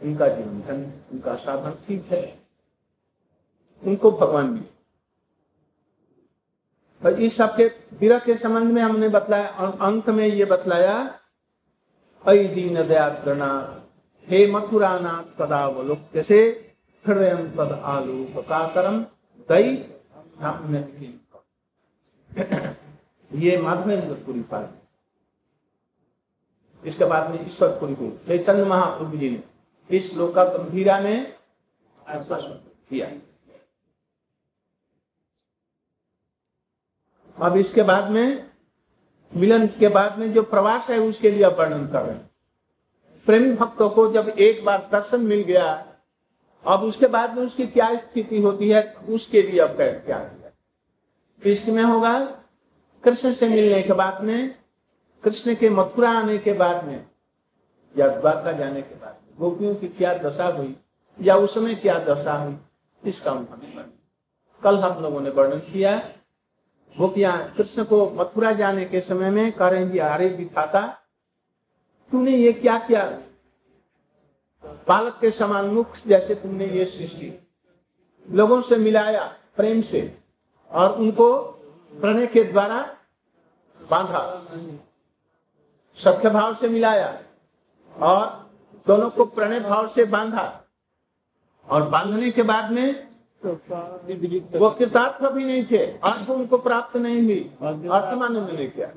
उनका 0.00 0.28
जीवन 0.28 0.60
धन, 0.60 0.92
उनका 1.12 1.34
साधन 1.36 1.74
ठीक 1.86 2.06
है, 2.06 2.38
उनको 3.82 4.10
भगवान 4.10 4.64
और 7.02 7.20
इस 7.20 7.36
सबके 7.36 7.64
विरह 7.98 8.18
के 8.18 8.36
संबंध 8.36 8.72
में 8.72 8.82
हमने 8.82 9.08
बतलाया, 9.08 9.48
और 9.48 9.78
अंत 9.82 10.08
में 10.08 10.26
ये 10.26 10.44
बतलाया 10.44 11.18
अय 12.24 12.42
दीन 12.48 12.76
दयाद्रणा 12.82 13.50
हे 14.28 14.46
मथुरानाथ 14.46 15.30
पदावलोक्य 15.38 16.22
से 16.22 16.40
हृदय 17.04 17.34
पद 17.56 17.72
आलू 17.86 18.18
कातरम 18.42 19.00
दई 19.48 19.70
ये 23.42 23.56
माधवेंद्रपुरी 23.60 24.42
पाठ 24.42 24.68
इसके 26.82 27.04
बाद 27.04 27.30
में 27.30 27.46
ईश्वरपुरी 27.46 27.94
को 27.94 28.10
चैतन्य 28.26 28.64
महाप्रभु 28.66 29.16
जी 29.16 29.30
ने 29.30 29.42
इस 29.90 30.10
श्लोक 30.10 30.34
का 30.34 30.44
गंभीरा 30.46 31.00
में 31.00 31.16
किया 32.06 33.08
अब 37.38 37.56
इसके 37.56 37.82
बाद 37.84 38.10
में 38.10 38.51
मिलन 39.36 39.66
के 39.78 39.88
बाद 39.88 40.18
में 40.18 40.32
जो 40.32 40.42
प्रवास 40.42 40.90
है 40.90 40.98
उसके 40.98 41.30
लिए 41.30 41.46
वर्णन 41.48 41.86
कर 41.86 42.02
रहे 42.02 42.14
हैं। 42.14 42.30
प्रेमी 43.26 43.54
भक्तों 43.54 43.88
को 43.90 44.10
जब 44.12 44.28
एक 44.28 44.64
बार 44.64 44.88
दर्शन 44.92 45.20
मिल 45.20 45.42
गया, 45.42 45.66
अब 46.64 46.82
उसके 46.82 47.06
बाद 47.06 47.36
में 47.36 47.44
उसकी 47.46 47.66
क्या 47.66 47.94
स्थिति 47.96 48.40
होती 48.40 48.68
है, 48.68 48.82
उसके 49.08 49.42
लिए 49.42 49.60
अब 49.60 49.76
क्या 49.76 50.18
किया 50.18 50.50
इसमें 51.42 51.82
होगा, 51.82 52.18
कृष्ण 53.04 53.32
से 53.32 53.48
मिलने 53.48 53.82
के 53.82 53.92
बाद 53.92 54.22
में, 54.24 54.54
कृष्ण 55.24 55.54
के 55.54 55.70
मथुरा 55.70 56.10
आने 56.10 56.38
के 56.38 56.52
बाद 56.52 56.84
में, 56.84 57.06
या 57.94 58.08
द्वारका 58.08 58.52
जाने 58.52 58.82
के 58.82 58.94
बाद 58.94 59.16
में, 59.22 59.36
गोपियों 59.38 59.74
की 59.74 59.88
क्या 59.88 60.14
दशा 60.14 60.46
हुई, 60.48 60.76
या 61.18 61.36
उस 61.36 61.54
समय 61.54 61.74
क्या 61.74 61.98
दशा 61.98 62.34
हुई, 62.34 62.56
इसका 63.02 63.32
उन्होंने 63.32 63.84
कल 64.62 64.78
हम 64.78 65.02
लोगों 65.02 65.20
ने 65.20 65.30
वर्णन 65.30 65.58
किया 65.72 65.96
गोपियाँ 66.98 67.54
कृष्ण 67.56 67.84
को 67.84 68.10
मथुरा 68.10 68.52
जाने 68.52 68.84
के 68.84 69.00
समय 69.00 69.30
में 69.30 69.52
कह 69.52 69.68
रहे 69.68 69.98
अरे 69.98 70.28
दिखाता 70.28 70.80
तूने 72.12 72.36
ये 72.36 72.52
क्या 72.52 72.78
किया? 72.78 73.04
बालक 74.88 75.18
के 75.20 75.30
समान 75.30 75.64
मुख 75.64 75.96
जैसे 76.06 76.34
तुमने 76.34 76.66
ये 76.66 76.84
सृष्टि। 76.84 77.48
लोगों 78.30 78.60
से 78.62 78.76
मिलाया 78.76 79.24
प्रेम 79.56 79.82
से 79.82 80.18
और 80.70 80.92
उनको 80.92 81.42
प्रणय 81.92 82.26
के 82.26 82.44
द्वारा 82.44 82.80
बांधा। 83.80 84.20
सत्य 85.98 86.30
भाव 86.30 86.54
से 86.54 86.68
मिलाया 86.68 87.22
और 87.96 88.50
दोनों 88.86 89.10
को 89.10 89.24
प्रणय 89.24 89.60
भाव 89.60 89.88
से 89.88 90.04
बांधा। 90.04 90.64
और 91.68 91.88
बांधने 91.88 92.30
के 92.30 92.42
बाद 92.42 92.70
में 92.70 93.11
वो 94.58 94.70
कृतार्थ 94.70 95.32
भी 95.32 95.44
नहीं 95.44 95.64
थे। 95.70 95.86
अर्थ 95.98 96.30
उनको 96.30 96.58
प्राप्त 96.58 96.96
नहीं 96.96 97.22
हुई। 97.22 97.52
अर्थ 97.88 98.18
माने 98.18 98.40
नहीं 98.40 98.70
किया। 98.70 98.88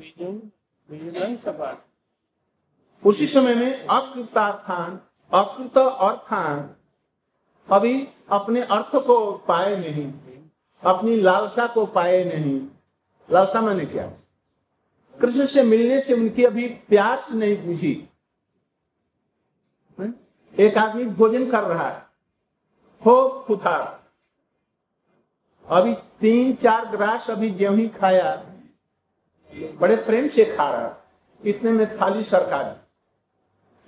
उसी 3.06 3.28
समय 3.28 3.56
में 3.56 3.88
अकृतार्थान 3.88 5.00
अकृत 5.32 5.78
अर्थान 5.78 6.70
अभी 7.72 8.08
अपने 8.30 8.62
अर्थ 8.62 8.96
को 8.96 9.32
पाए 9.32 9.76
नहीं 9.76 10.14
अपनी 10.84 11.16
लालसा 11.16 11.68
को 11.68 11.86
पाए 11.86 12.24
नहीं। 12.24 12.68
लालसा 13.32 13.62
मैंने 13.62 13.86
क्या। 13.86 14.14
कृष्ण 15.22 15.46
से 15.46 15.64
मिलने 15.64 16.00
से 16.02 16.14
उनकी 16.14 16.44
अभी 16.44 16.68
प्यास 16.68 17.32
नहीं 17.32 17.66
बुझी। 17.66 18.10
एक 20.60 20.78
आदमी 20.78 21.06
भोजन 21.06 21.52
कर 21.52 21.64
रहा 21.64 21.90
है। 21.90 22.06
हो 23.06 23.44
खुदा 23.48 24.02
अभी 25.70 25.94
तीन 26.22 26.56
चार 26.56 26.86
ग्रास 26.86 27.30
अभी 27.30 27.50
ज्यो 27.50 27.72
ही 27.72 27.88
खाया, 27.90 28.36
बड़े 29.80 29.96
प्रेम 29.96 30.28
से 30.30 30.46
खा 30.46 30.70
रहा, 30.70 30.96
इतने 31.46 31.72
में 31.72 31.98
थाली 31.98 32.24
सरकार। 32.24 32.64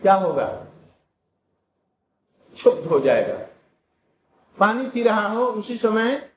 क्या 0.01 0.13
होगा? 0.13 0.45
क्षुब्ध 2.53 2.85
हो 2.85 2.99
जाएगा। 2.99 3.37
पानी 4.57 4.89
पी 4.89 5.03
रहा 5.03 5.27
हो, 5.27 5.45
उसी 5.45 5.77
समय 5.77 6.29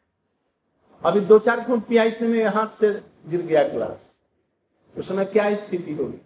अभी 1.04 1.20
दो 1.20 1.38
चार 1.38 1.60
घूट 1.60 1.86
पिया, 1.86 2.04
इतने 2.04 2.28
में 2.28 2.44
हाथ 2.44 2.66
से 2.80 2.92
गिर 3.26 3.42
गया 3.42 3.62
गिलास। 3.68 3.98
उस 4.98 5.08
समय 5.08 5.24
क्या 5.24 5.54
स्थिति 5.56 5.94
होगी? 5.94 6.20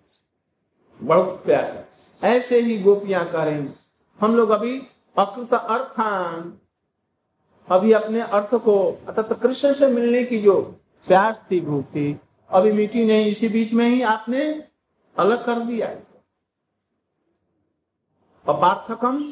बहुत 1.03 1.43
प्यास 1.45 1.85
ऐसे 2.25 2.61
ही 2.61 2.79
गोपियाँ 2.83 3.25
करें 3.33 3.75
हम 4.21 4.37
लोग 4.37 4.51
अभी 4.51 4.79
अकृत 5.19 5.55
अर्थान 5.55 6.59
अभी 7.69 7.93
अपने 7.93 8.21
अर्थ 8.21 8.55
को 8.55 8.75
अर्थात 9.09 9.33
कृष्ण 9.43 9.73
से 9.75 9.87
मिलने 9.87 10.25
की 10.25 10.39
जो 10.39 10.61
प्यास 11.07 11.41
थी 11.51 11.61
भूख 11.61 11.85
थी 11.85 12.21
अभी 12.51 12.73
मिट्टी 12.73 13.05
नहीं 13.05 13.31
इसी 13.31 13.49
बीच 13.49 13.73
में 13.73 13.89
ही 13.89 14.03
आपने 14.03 14.43
अलग 15.17 15.45
कर 15.47 15.61
दिया 15.61 15.89
अपार्थकम 18.47 19.23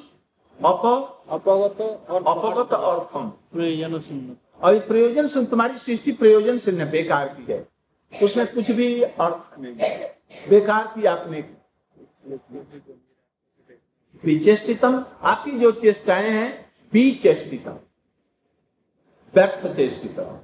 अप 0.65 0.87
अपगत 1.29 1.81
और 2.11 2.25
अपगत 2.27 2.73
अर्थम। 2.75 3.29
प्रयोजन 3.53 4.37
और 4.61 4.79
प्रयोजन 4.79 5.29
से 5.29 5.45
तुम्हारी 5.47 5.79
सृष्टि 5.79 6.13
प्रयोजन 6.13 6.59
से 6.59 6.73
न 6.73 6.91
बेकार 6.91 7.29
की 7.29 7.53
है। 7.53 7.69
उसमें 8.13 8.47
कुछ 8.55 8.71
भी 8.71 9.03
अर्थ 9.03 9.59
नहीं 9.61 9.75
बेकार 10.51 10.93
की 10.95 11.05
आपने 11.05 11.41
विचेष्टितम 14.25 15.05
आपकी 15.23 15.51
जो 15.51 15.71
चेष्टाएँ 15.73 16.31
हैं 16.31 16.51
विचेष्टितम। 16.93 17.79
व्यर्थ 19.35 19.77
चेष्टितम। 19.77 20.39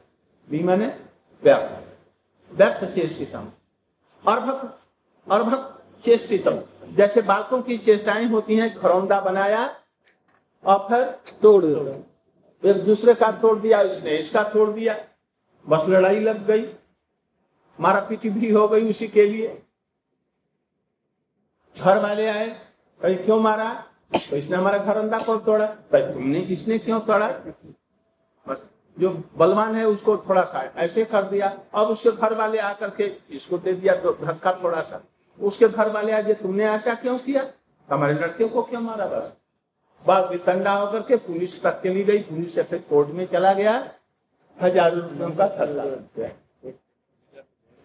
बी 0.50 0.62
माने 0.62 0.87
व्यर्थ। 1.45 2.54
व्यर्थ 2.54 2.95
चेष्टितम। 2.95 3.49
अर्भक 4.28 4.78
अर्भक 5.33 5.83
चेष्टितम। 6.04 6.62
जैसे 6.95 7.23
बालकों 7.23 7.62
की 7.62 7.78
चेष्टाएँ 7.78 8.25
होती 8.25 8.57
हैं, 8.57 8.76
घरौंदा 8.78 9.21
बनाया 9.21 9.76
और 10.64 10.78
फिर 10.88 11.04
तोड़ 11.42 11.64
एक 12.62 12.85
दूसरे 12.85 13.14
का 13.14 13.30
तोड़ 13.33 13.59
दिया 13.59 13.80
इसने 13.83 14.16
इसका 14.16 14.42
तोड़ 14.45 14.71
दिया। 14.71 14.97
बस 15.68 15.88
लड़ाई 15.88 16.21
लग 16.21 16.47
गई। 16.47 16.75
मारा 17.80 18.00
पीटी 18.00 18.30
भी 18.30 18.50
हो 18.50 18.68
गई 18.68 18.90
उसी 18.90 19.09
के 19.09 19.26
लिए। 19.26 19.62
घर 21.80 21.99
वाले 21.99 22.26
आए, 22.28 22.49
कहीं 23.02 23.16
क्यों 23.16 23.40
मारा? 23.40 23.85
तो 24.30 24.37
इसने 24.37 24.57
हमारा 24.57 24.78
घर 24.78 24.97
अंदा 24.97 25.18
को 25.18 25.37
तोड़ा। 25.37 25.66
तो 25.66 26.12
तुमने 26.12 26.40
इसने 26.40 26.78
क्यों 26.78 27.00
तोड़ा? 27.00 27.28
बस 28.49 28.71
जो 28.99 29.11
बलवान 29.38 29.75
है 29.75 29.85
उसको 29.87 30.17
थोड़ा 30.19 30.43
सा 30.45 30.62
ऐसे 30.76 31.05
कर 31.05 31.23
दिया। 31.25 31.49
अब 31.75 31.88
उसके 31.88 32.11
घर 32.12 32.35
वाले 32.35 32.59
आकर 32.61 32.90
के 32.90 33.11
इसको 33.31 33.59
दे 33.59 33.73
दिया 33.75 33.95
तो 33.97 34.12
धक्का 34.23 34.52
थोड़ा 34.62 34.81
सा। 34.83 35.02
उसके 35.40 35.69
घर 35.69 35.90
वाले 35.93 36.12
आज 36.12 36.31
तुमने 36.38 36.64
ऐसा 36.67 36.95
क्यों 36.95 37.19
किया? 37.19 37.47
हमारे 37.88 38.14
लड़के 38.14 38.49
को 38.49 38.62
क्यों 38.62 38.81
मारा 38.81 39.07
बस 39.07 39.33
बात 40.04 40.30
वितंडा 40.30 40.73
होकर 40.73 41.02
के 41.02 41.17
पुलिस 41.19 41.63
तक 41.63 41.80
चली 41.84 42.02
गई। 42.04 42.19
पुलिस 42.25 42.54
से 42.54 42.63
फिर 42.63 42.78
कोर्ट 42.91 43.08
में 43.11 43.25
चला 43.26 43.52
गया। 43.52 43.73
हज़ारों 44.58 45.00
रुपयों 45.00 45.30
का 45.30 45.49
थल्ला। 45.58 45.84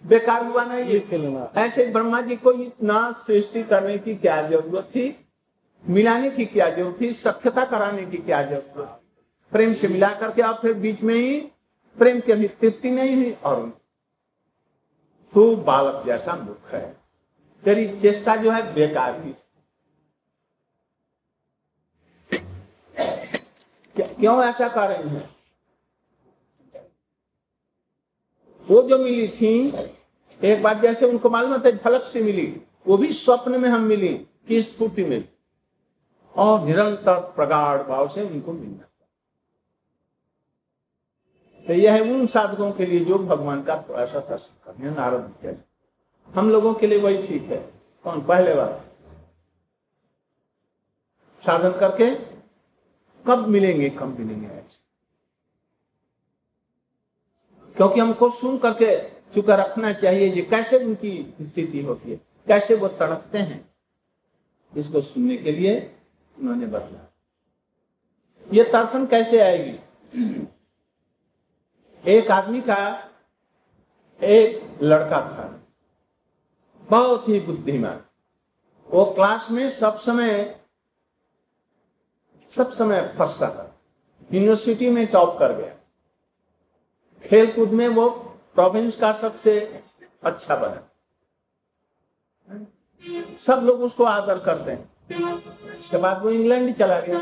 बेकार 0.04 0.46
हुआ 0.46 0.64
ना 0.66 0.78
ये? 0.78 1.00
ऐसे 1.58 1.86
ब्रह्मा 1.92 2.22
जी 2.22 2.36
को 2.36 2.52
इतना 2.54 3.12
सृष्टि 3.28 3.64
करने 3.64 3.98
की 3.98 4.16
क्या 4.16 4.42
ज़रूरत 4.48 4.86
थी? 4.86 5.06
मिलाने 5.84 6.30
की 6.30 6.46
क्या 6.48 6.70
ज़रूरत 6.70 7.02
थी? 7.02 7.14
सख्यता 7.14 7.66
कराने 7.66 8.06
की 8.06 8.18
क्या 8.20 8.42
ज़रूरत 8.44 8.74
थी? 8.78 8.84
प्रेम 9.54 9.74
से 9.74 9.88
मिला 9.88 10.14
करके 10.14 10.42
अब 10.42 10.60
फिर 10.62 10.74
बीच 10.74 11.02
में 11.02 11.16
ही 11.16 11.42
प्रेम 11.98 12.20
की 12.20 12.32
अभी 12.32 12.48
तृप्ति 12.48 12.92
नहीं 12.92 13.16
हुई 13.16 13.32
और 13.32 13.82
तू 15.34 15.56
बालक 15.56 16.06
जैसा 16.06 16.36
मुख 16.36 16.68
है। 16.68 16.98
तेरी 17.64 18.00
चेष्टा 18.00 18.36
जो 18.36 18.52
है 18.52 18.74
बेकार 18.74 19.12
की। 19.12 19.36
क्यों 24.02 24.44
ऐसा 24.44 24.68
कर 24.68 24.88
रहे 24.90 25.10
हैं? 25.10 25.36
वो 28.68 28.82
जो 28.84 28.98
मिली 28.98 29.28
थी, 29.28 29.68
एक 30.44 30.64
बात 30.64 30.78
जैसे 30.78 31.06
उनको 31.06 31.30
मालूम 31.30 31.58
था 31.58 31.72
झलक 31.72 32.04
से 32.04 32.22
मिली। 32.22 32.62
वो 32.88 32.98
भी 32.98 33.14
स्वप्न 33.14 33.62
में 33.62 33.70
हम 33.70 33.82
मिली 33.82 34.28
कि 34.48 34.62
स्फूर्ति 34.64 35.06
में। 35.06 35.30
और 36.38 36.66
निरंतर 36.66 37.20
प्रगाढ़ 37.20 37.84
भाव 37.84 38.08
से 38.08 38.24
उनको 38.24 38.54
मिलना। 38.54 38.90
तो 41.66 41.74
यह 41.74 41.94
है 41.94 42.02
उन 42.04 42.26
साधकों 42.28 42.72
के 42.72 42.86
लिए 42.86 43.04
जो 43.06 43.18
भगवान 43.20 43.64
का 43.64 43.76
थोड़ा 43.90 44.06
सा 44.06 44.20
दर्शन 44.20 44.56
करने 44.66 44.90
नारद 44.92 45.64
हम 46.30 46.50
लोगों 46.50 46.74
के 46.74 46.88
लिए 46.88 47.00
वही 47.00 47.28
ठीक 47.28 47.44
है। 47.44 47.58
कौन? 48.06 48.22
पहले 48.22 48.54
बार 48.56 48.72
साधन 51.44 51.80
करके 51.80 52.10
कब 53.26 53.48
मिलेंगे 53.48 53.90
कब 53.90 54.20
मिलेंगे 54.20 54.48
ऐसे? 54.48 54.82
क्योंकि 57.76 58.00
हमको 58.00 58.30
सुन 58.32 58.58
करके 58.58 58.98
चुका 59.36 59.56
रखना 59.56 59.92
चाहिए 59.94 60.32
ये 60.32 60.42
कैसे 60.42 60.78
उनकी 60.78 61.12
स्थिति 61.42 61.82
होती 61.82 62.12
है, 62.12 62.16
कैसे 62.48 62.76
वो 62.76 62.88
तड़पते 62.90 63.38
हैं, 63.38 63.70
इसको 64.74 65.02
सुनने 65.02 65.38
के 65.38 65.52
लिए 65.52 65.96
उन्होंने 66.36 66.66
बदला। 66.66 67.10
ये 68.48 68.64
तड़पन 68.64 69.06
कैसे 69.06 69.40
आएगी? 69.40 69.78
एक 72.08 72.32
आदमी 72.32 72.62
का, 72.62 73.10
एक 74.24 74.78
लड़का 74.82 75.22
था। 75.22 75.60
बहुत 76.90 77.30
ही 77.30 77.40
बुद्धिमान। 77.40 78.02
वो 78.88 79.06
क्लास 79.06 79.52
में 79.52 79.70
सब 79.70 80.00
समय 80.00 80.62
सब 82.56 82.72
समय 82.72 83.16
फ़र्स्ट 83.18 83.42
था। 83.42 83.76
यूनिवर्सिटी 84.34 84.90
में 84.90 85.08
टॉप 85.08 85.40
कर 85.40 85.54
गया। 85.54 85.76
खेल 87.30 87.56
कूद 87.56 87.70
में 87.70 87.88
वो 87.88 88.10
प्रोविंस 88.56 89.00
का 89.00 89.14
सबसे 89.14 89.84
अच्छा 90.24 90.56
बना। 90.56 90.90
सब 93.40 93.62
लोग 93.64 93.82
उसको 93.82 94.04
आदर 94.04 94.40
करते 94.40 94.72
हैं। 94.72 94.94
उसके 95.80 95.98
बाद 95.98 96.24
वो 96.24 96.30
इंग्लैंड 96.30 96.78
चला 96.78 97.00
गया। 97.00 97.22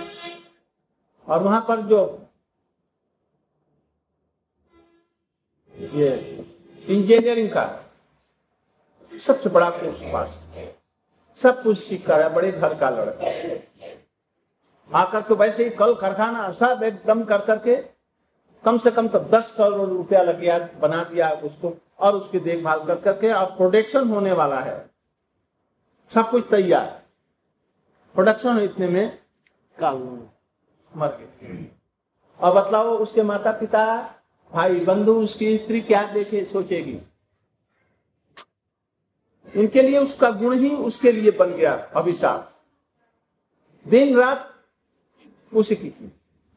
और 1.28 1.44
वहाँ 1.44 1.66
पर 1.68 1.82
जो 1.82 2.28
ये 5.76 6.10
इंजीनियरिंग 6.88 7.50
का 7.50 7.66
सबसे 9.12 9.50
बड़ा 9.50 9.70
कोर्स 9.70 10.02
पास 10.14 10.38
सब 11.42 11.62
कुछ 11.64 11.80
सीख 11.80 12.06
कर 12.08 12.22
है 12.22 12.30
बड़े 12.34 12.52
घर 12.52 12.74
का 12.74 12.90
लड़का। 12.90 13.26
आकर 14.90 15.22
के 15.22 15.34
वैसे 15.34 15.64
ही 15.64 15.70
कल 15.70 15.94
कारखाना 15.96 16.52
सब 16.52 16.84
एकदम 16.84 17.24
कर 17.24 17.42
करके 17.42 17.76
कम 18.64 18.78
से 18.78 18.92
कम 18.92 19.08
तो 19.08 19.20
दस 19.30 19.54
करोड़ 19.58 19.90
रुपया 19.90 20.22
लग 20.24 20.40
गया 20.40 20.58
बना 20.82 21.04
दिया 21.04 21.30
उसको 21.44 21.74
और 22.00 22.16
उसकी 22.16 22.40
देखभाल 22.40 22.84
कर 22.86 23.00
करके 23.02 23.28
अब 23.30 23.56
प्रोडक्शन 23.58 24.10
होने 24.10 24.32
वाला 24.32 24.60
है। 24.60 24.80
सब 26.12 26.30
कुछ 26.32 26.46
तैयार। 26.52 26.86
प्रोडक्शन 28.16 28.60
इतने 28.60 28.88
में 28.88 29.20
मर 30.92 31.18
गए। 31.18 31.66
और 32.40 32.54
बतलाओ 32.54 32.98
उसके 32.98 33.24
माता 33.24 33.52
पिता 33.52 33.84
भाई 34.52 34.80
बंधु, 34.80 35.14
उसकी 35.14 35.58
स्त्री 35.58 35.82
क्या 35.82 36.04
देखे, 36.04 36.44
सोचेगी। 36.46 37.00
उनके 39.54 39.82
लिए 39.82 39.98
उसका 39.98 40.30
गुण 40.32 40.58
ही 40.60 40.70
उसके 40.70 41.12
लिए 41.12 41.32
बन 41.32 41.54
गया 41.54 41.74
अभिशाप। 41.96 42.48
दिन 43.86 44.16
रात 44.18 44.48
उसी 45.54 45.76
की 45.76 45.90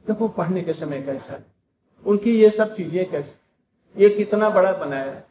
देखो 0.04 0.28
पढ़ने 0.28 0.62
के 0.62 0.72
समय 0.72 1.02
कैसा 1.02 1.40
उनकी 2.07 2.37
ये 2.37 2.50
सब 2.50 2.74
चीज़ें 2.76 3.11
कैसे। 3.11 3.35
ये 3.96 4.09
कितना 4.11 4.50
बड़ा 4.50 4.72
बनाया 4.72 5.22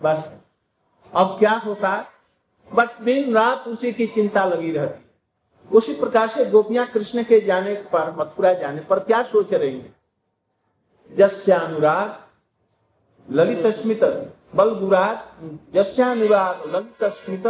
बस। 0.00 0.24
अब 1.12 1.36
क्या 1.38 1.52
होता 1.56 1.90
बस 2.70 2.96
दिन 3.02 3.32
रात 3.34 3.68
उसी 3.68 3.92
की 3.92 4.06
चिंता 4.06 4.44
लगी 4.44 4.70
रहती 4.72 5.76
उसी 5.76 5.94
प्रकार 5.94 6.28
से 6.28 6.44
गोपियाँ 6.50 6.86
कृष्ण 6.86 7.22
के 7.22 7.40
जाने 7.40 7.74
पर, 7.92 8.10
मथुरा 8.18 8.52
जाने 8.52 8.80
पर 8.80 8.98
क्या 8.98 9.22
सोच 9.22 9.52
रही 9.52 9.78
है? 9.78 9.99
जस्यानुराग 11.18 12.08
ललित 13.28 13.66
स्मित 13.74 14.04
बल 14.54 14.70
गुराग 14.74 15.16
जस्यानुराग 15.74 16.66
ललित 16.74 17.04
स्मित 17.14 17.46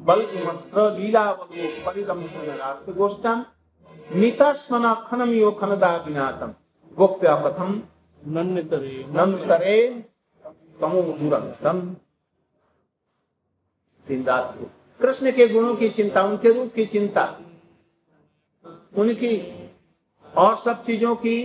बल्कमत्र 0.00 0.90
लीला 0.98 1.30
परिगम 1.32 2.20
राष्ट्र 2.48 2.92
गोष्ठम 2.92 3.44
नीता 4.14 4.52
खनम 5.08 5.30
यो 5.30 5.50
खनदा 5.50 5.96
विनातम। 5.96 6.52
कथम 6.98 7.80
तमो 10.80 11.02
दुरंतम 11.02 11.80
दिन 14.06 14.24
रात 14.24 14.54
को 14.58 14.70
कृष्ण 15.00 15.30
के 15.32 15.46
गुणों 15.48 15.74
की 15.76 15.88
चिंता 15.88 16.22
उनके 16.22 16.52
रूप 16.52 16.72
की 16.74 16.84
चिंता 16.86 17.24
उनकी 18.96 19.36
और 20.32 20.56
सब 20.56 20.84
चीज़ों 20.84 21.14
की 21.16 21.36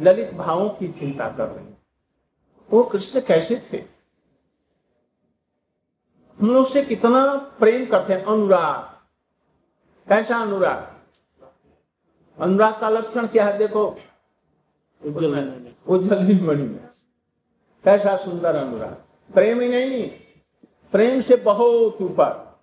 ललित 0.00 0.30
भावों 0.30 0.70
की 0.70 0.92
चिंता 0.92 1.36
कर 1.36 1.48
रहे 1.48 1.64
हैं। 1.64 1.82
वो 2.70 2.82
कृष्ण 2.82 3.20
कैसे 3.20 3.68
थे? 3.72 3.84
हम 6.40 6.50
लोग 6.50 6.66
से 6.66 6.82
कितना 6.84 7.36
प्रेम 7.36 7.86
करते 7.86 8.12
हैं? 8.12 8.24
अनुराग। 8.24 8.94
कैसा 10.08 10.36
अनुराग? 10.36 10.94
अनुराग 12.42 12.80
का 12.80 12.88
लक्षण 12.88 13.26
क्या 13.26 13.46
है 13.46 13.58
देखो? 13.58 13.86
उज्जवल 15.88 16.40
मणि 16.40 16.62
में 16.62 16.88
कैसा 17.84 18.16
सुंदर 18.16 18.56
अनुराग। 18.56 19.04
प्रेम 19.34 19.60
ही 19.60 19.68
नहीं। 19.68 20.10
प्रेम 20.92 21.20
से 21.20 21.36
बहुत 21.36 21.98
ऊपर। 22.00 22.58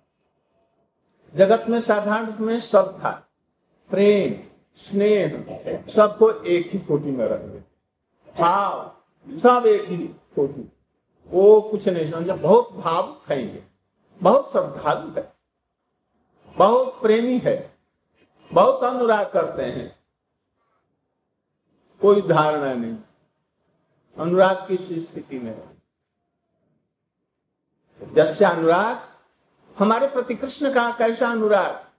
जगत 1.34 1.64
में 1.68 1.80
साधारण 1.80 2.38
में 2.38 2.60
सब 2.60 2.98
था। 3.04 3.28
प्रेम। 3.90 4.51
स्नेह, 4.76 5.28
सबको 5.96 6.30
एक 6.30 6.70
ही 6.70 6.78
कोटि 6.78 7.10
में 7.10 7.26
रख 7.26 7.40
दे। 7.40 7.58
भाव, 8.38 8.96
सब 9.28 9.66
एक 9.66 9.88
ही 9.88 10.06
कोटि 10.08 10.72
वो 11.26 11.60
कुछ 11.60 11.88
नहीं 11.88 12.12
समझा। 12.12 12.34
बहुत 12.34 12.72
भाव 12.72 13.22
ये 13.32 13.64
बहुत 14.22 14.52
श्रद्धालु 14.52 15.10
है। 15.10 15.32
बहुत 16.56 17.02
प्रेमी 17.02 17.38
है। 17.38 17.78
बहुत 18.52 18.82
अनुराग 18.82 19.30
करते 19.30 19.62
हैं। 19.62 19.98
कोई 22.00 22.22
धारणा 22.22 22.74
नहीं। 22.74 22.98
अनुराग 24.18 24.66
की 24.68 25.00
स्थिति 25.00 25.38
में 25.38 25.68
जैसे 28.02 28.44
अनुराग, 28.44 29.00
हमारे 29.78 30.08
प्रति 30.08 30.34
कृष्ण 30.34 30.74
का 30.74 30.90
कैसा 30.90 31.30
अनुराग? 31.30 31.91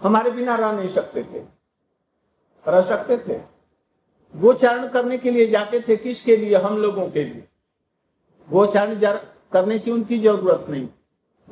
हमारे 0.00 0.30
बिना 0.30 0.56
रह 0.56 0.72
नहीं 0.72 0.88
सकते 0.88 1.22
थे। 1.22 1.38
रह 2.68 2.82
सकते 2.82 3.18
थे। 3.18 3.40
गोचारण 4.36 4.88
करने 4.88 5.18
के 5.18 5.30
लिए 5.30 5.46
जाते 5.46 5.80
थे 5.80 5.96
किसके 5.96 6.36
लिए? 6.36 6.56
हम 6.56 6.78
लोगों 6.78 7.10
के 7.10 7.24
लिए। 7.24 7.48
गोचारण 8.50 8.94
करने 9.52 9.78
की 9.78 9.90
उनकी 9.90 10.18
ज़रूरत 10.18 10.66
नहीं। 10.68 10.88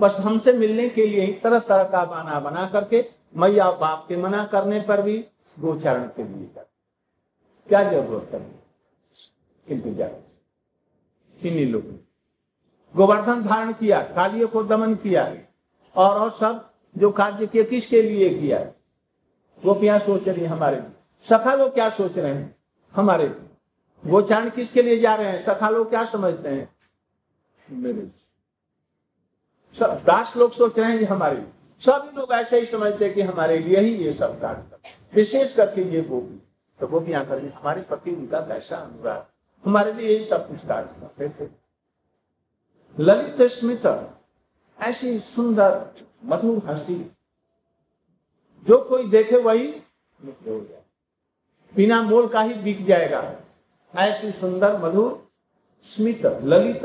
बस 0.00 0.16
हमसे 0.20 0.52
मिलने 0.52 0.88
के 0.88 1.06
लिए 1.06 1.20
ही 1.20 1.32
तरह 1.32 1.58
तरह 1.58 1.84
का 1.84 2.04
बहाना 2.04 2.40
बना 2.40 2.68
करके 2.68 3.10
मैया 3.36 3.70
बाप 3.70 4.04
के 4.08 4.16
मना 4.16 4.44
करने 4.46 4.80
पर 4.80 5.02
भी 5.02 5.26
गोचारण 5.58 6.04
के 6.04 6.24
लिए 6.24 6.50
जाते। 6.54 6.76
क्या 7.68 7.92
ज़रूरत 7.92 8.34
है? 8.34 8.40
किंतु 9.68 9.88
इन्हीं 11.48 11.72
लोगों 11.72 11.90
ने। 11.90 11.98
गोवर्धन 12.96 13.42
धारण 13.42 13.72
किया, 13.72 14.00
कालियों 14.00 14.48
को 14.48 14.62
दमन 14.62 14.94
किया 14.94 15.24
और 15.96 16.20
और 16.20 16.30
सब 16.30 16.70
जो 16.96 17.10
कार्य 17.10 17.46
किए 17.46 17.64
किसके 17.64 18.02
लिए 18.02 18.38
किया 18.38 18.58
गोपियाँ 19.64 19.98
सोच 19.98 20.28
रही 20.28 20.40
है 20.40 20.46
हमारे 20.46 20.76
लिए? 20.76 20.90
सखा 21.28 21.54
लोग 21.54 21.74
क्या 21.74 21.88
सोच 21.90 22.18
रहे 22.18 22.34
हैं 22.34 22.56
हमारे 22.94 23.28
लिए? 23.28 23.36
वो 23.36 24.10
गोचारण 24.10 24.50
किसके 24.50 24.82
लिए 24.82 24.98
जा 24.98 25.14
रहे 25.14 25.26
हैं? 25.26 25.44
सखा 25.44 25.68
लोग 25.68 25.90
क्या 25.90 26.04
समझते 26.04 26.48
हैं? 26.48 26.76
मेरे 27.70 28.10
दास 29.82 30.36
लोग 30.36 30.52
सोच 30.52 30.78
रहे 30.78 30.92
हैं 30.92 31.04
हमारे 31.04 31.36
लिए। 31.36 31.46
सभी 31.80 32.16
लोग 32.16 32.32
ऐसे 32.32 32.60
ही 32.60 32.66
समझते 32.66 33.04
हैं 33.04 33.14
कि 33.14 33.22
हमारे 33.22 33.58
लिए 33.58 33.80
ही 33.80 33.96
ये 33.96 34.12
सब 34.12 34.40
कार्य 34.40 34.78
विशेष 35.14 35.54
करके 35.54 35.82
ये 35.82 36.02
गोपी। 36.02 36.42
तो 36.80 36.86
गोपियाँ 36.86 37.26
कर 37.26 37.44
हमारे 37.44 37.82
पति 37.82 38.10
उनका 38.10 38.40
कैसा 38.40 38.76
अनुराग? 38.76 39.26
हमारे 39.66 39.92
लिए 39.92 40.16
यही 40.16 40.24
सब 40.24 40.48
कुछ 40.48 40.66
कार्य 40.66 41.00
करते 41.00 41.46
थे। 41.46 41.50
ललित 42.98 43.50
स्मित, 43.50 44.10
ऐसी 44.80 45.18
सुंदर 45.18 46.05
मधुर 46.24 46.62
हसी 46.66 46.94
जो 48.64 48.84
कोई 48.84 49.08
देखे 49.08 49.36
वही 49.36 49.82
हो 50.24 50.64
जाए। 50.64 50.82
बिना 51.74 52.02
मोल 52.02 52.28
का 52.28 52.40
ही 52.40 52.54
बिक 52.54 52.86
जाएगा। 52.86 53.40
ऐसी 53.96 54.32
सुंदर 54.32 54.78
मधुर 54.78 55.28
स्मित 55.84 56.26
ललित। 56.26 56.84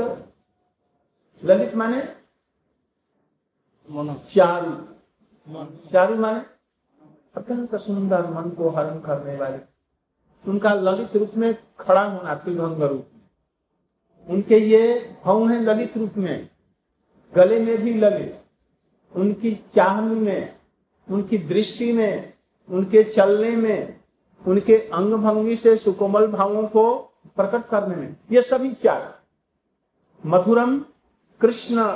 ललित 1.44 1.76
माने? 1.76 2.15
चारू। 4.36 4.72
चारू 5.91 6.15
माने? 6.15 6.39
अत्यंत 7.36 7.76
सुंदर 7.76 8.28
मन 8.28 8.50
को 8.50 8.70
हरण 8.70 9.00
करने 9.00 9.36
वाले। 9.36 9.60
उनका 10.48 10.74
ललित 10.74 11.15
रूप 11.15 11.32
में 11.38 11.63
खड़ा 11.80 12.02
होना 12.02 12.36
त्रिभंग 12.36 12.84
रूप 12.84 13.08
में। 13.13 13.22
उनके 14.28 14.58
ये 14.58 15.15
भाव 15.26 15.50
है 15.50 15.63
ललित 15.63 15.98
रूप 15.98 16.13
में। 16.17 16.50
गले 17.36 17.60
में 17.65 17.78
भी 17.78 17.94
ललित। 17.94 18.40
उनकी 19.15 19.65
चाहनी 19.76 20.15
में 20.15 20.60
उनकी 21.12 21.38
दृष्टि 21.38 21.91
में 21.91 22.34
उनके 22.69 23.04
चलने 23.04 23.56
में 23.56 24.02
उनके 24.47 24.78
अंग 24.78 25.13
भंगी 25.13 25.56
से 25.56 25.78
सुकोमल 25.78 26.28
भावों 26.28 26.67
को 26.67 27.00
प्रकट 27.36 27.67
करने 27.67 27.95
में 27.95 28.15
ये 28.32 28.41
सभी 28.41 28.74
चार 28.74 29.21
मधुरम 30.26 30.80
कृष्ण। 31.41 31.95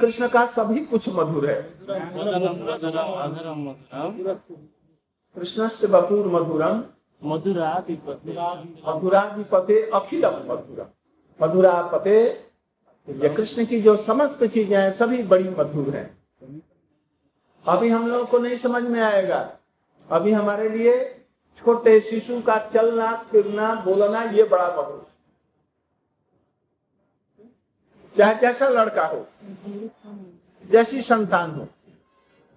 कृष्ण 0.00 0.28
का 0.28 0.46
सभी 0.46 0.84
कुछ 0.84 1.08
मधुर 1.08 1.50
है। 1.50 1.78
कृष्ण 5.34 5.68
से 5.68 5.86
बपूर 5.86 6.26
मधुरम। 6.26 6.84
मधुराधिपते। 8.88 9.90
अखिलम 9.90 10.32
मधुरम। 10.32 10.86
मधुरापते 11.46 12.45
ये 13.08 13.28
कृष्ण 13.28 13.66
की 13.66 13.80
जो 13.80 13.96
समस्त 13.96 14.44
चीज़ें 14.44 14.76
हैं, 14.76 14.92
सभी 14.92 15.22
बड़ी 15.22 15.48
मधुर 15.48 15.96
हैं। 15.96 16.18
अभी 17.66 17.88
हम 17.88 18.08
लोगों 18.08 18.26
को 18.26 18.38
नहीं 18.38 18.56
समझ 18.56 18.82
में 18.82 19.00
आएगा। 19.00 19.58
अभी 20.08 20.32
हमारे 20.32 20.68
लिए 20.68 21.22
छोटे 21.58 22.00
शिशु 22.00 22.40
का 22.40 22.58
चलना, 22.74 23.12
फिरना, 23.30 23.74
बोलना, 23.74 24.22
ये 24.22 24.44
बड़ा 24.44 24.68
मधुर। 24.68 25.06
चाहे 28.16 28.34
जैसा 28.34 28.68
लड़का 28.68 29.06
हो, 29.06 29.26
जैसी 30.64 31.02
संतान 31.02 31.50
हो, 31.50 31.66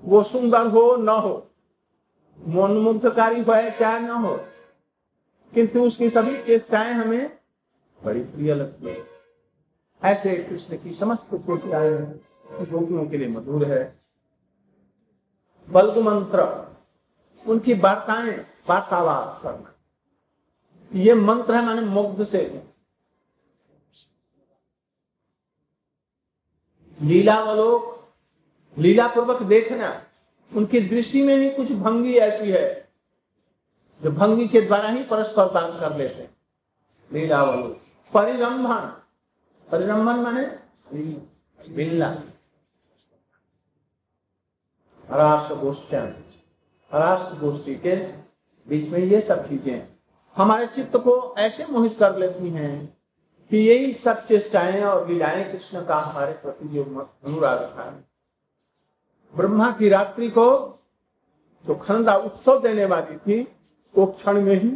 वो 0.04 0.24
सुंदर 0.24 0.68
हो, 0.68 0.96
न 0.96 1.10
हो, 1.10 1.48
मनमुग्धकारी 2.40 3.42
हो 3.42 3.70
चाहे 3.80 4.00
न 4.00 4.10
हो, 4.10 4.36
किंतु 5.54 5.84
उसकी 5.84 6.10
सभी 6.10 6.38
चेष्टाएँ 6.44 6.94
हमें 6.94 7.38
बड़ी 8.02 8.20
प्रिय 8.20 8.54
लगती 8.54 8.88
है। 8.88 9.19
ऐसे 10.02 10.36
कृष्ण 10.44 10.78
की 10.78 10.94
समस्त 10.94 11.30
गोपियों 11.32 13.06
के 13.08 13.18
लिए 13.18 13.28
मधुर 13.28 13.66
है। 13.66 14.00
बल्ग 15.70 15.98
मंत्र 15.98 16.44
उनकी 17.46 17.74
वार्ताएँ 17.74 18.38
वार्तालाप 18.70 19.40
करना 19.44 19.74
ये 20.94 21.14
मंत्र 21.14 21.56
है 21.56 21.66
माने 21.66 21.82
मुग्ध 21.82 22.24
से। 22.24 22.64
लीलावलोक 27.00 27.96
लीला 28.78 29.08
पूर्वक 29.08 29.42
देखना, 29.42 29.90
उनकी 30.52 30.80
दृष्टि 30.80 31.22
में 31.22 31.40
भी 31.40 31.50
कुछ 31.50 31.72
भंगी 31.72 32.14
ऐसी 32.14 32.52
है, 32.52 32.90
जो 34.02 34.12
भंगी 34.12 34.48
के 34.48 34.62
द्वारा 34.62 34.90
ही 34.90 35.04
परस्पर 35.04 35.54
दान 35.54 35.80
कर 35.80 35.96
लेते 35.98 36.22
हैं। 36.22 36.36
लीलावलोक 37.12 37.78
परिरंभन 38.14 38.99
परिरंभन 39.72 40.20
माने 40.20 40.46
मिलना 41.70 42.08
राष्ट्र 45.10 45.56
गोष्ठन 45.56 46.16
राष्ट्र 46.92 47.40
गोष्ठी 47.40 47.76
के 47.76 47.96
बीच 48.68 48.90
में 48.92 49.00
ये 49.00 49.22
सब 49.22 49.48
चीज़ें 49.50 49.88
हमारे 50.38 50.68
चित्त 50.68 50.98
को 50.98 51.36
ऐसे 51.38 51.66
मोहित 51.66 51.98
कर 52.00 52.18
लेती 52.18 52.50
हैं 52.50 52.74
कि 53.52 53.58
यही 53.58 53.94
सब 53.94 54.26
चेष्टाएँ 54.26 54.84
और 54.84 55.08
लीलाएँ 55.08 55.44
कृष्ण 55.52 55.86
का 55.86 55.96
हमारे 56.00 56.34
प्रति 56.34 56.68
जो 56.68 56.84
अनुराग 57.26 57.60
था। 57.78 57.90
ब्रह्मा 59.34 59.72
की 59.72 59.90
रात्रि 59.90 60.30
को 60.30 60.50
जो 61.66 61.76
खंदा 61.76 62.16
उत्सव 62.18 62.62
देने 62.62 62.86
वाली 62.86 63.18
थी, 63.18 63.42
वो 63.96 64.06
क्षण 64.06 64.42
में 64.42 64.56
ही 64.56 64.70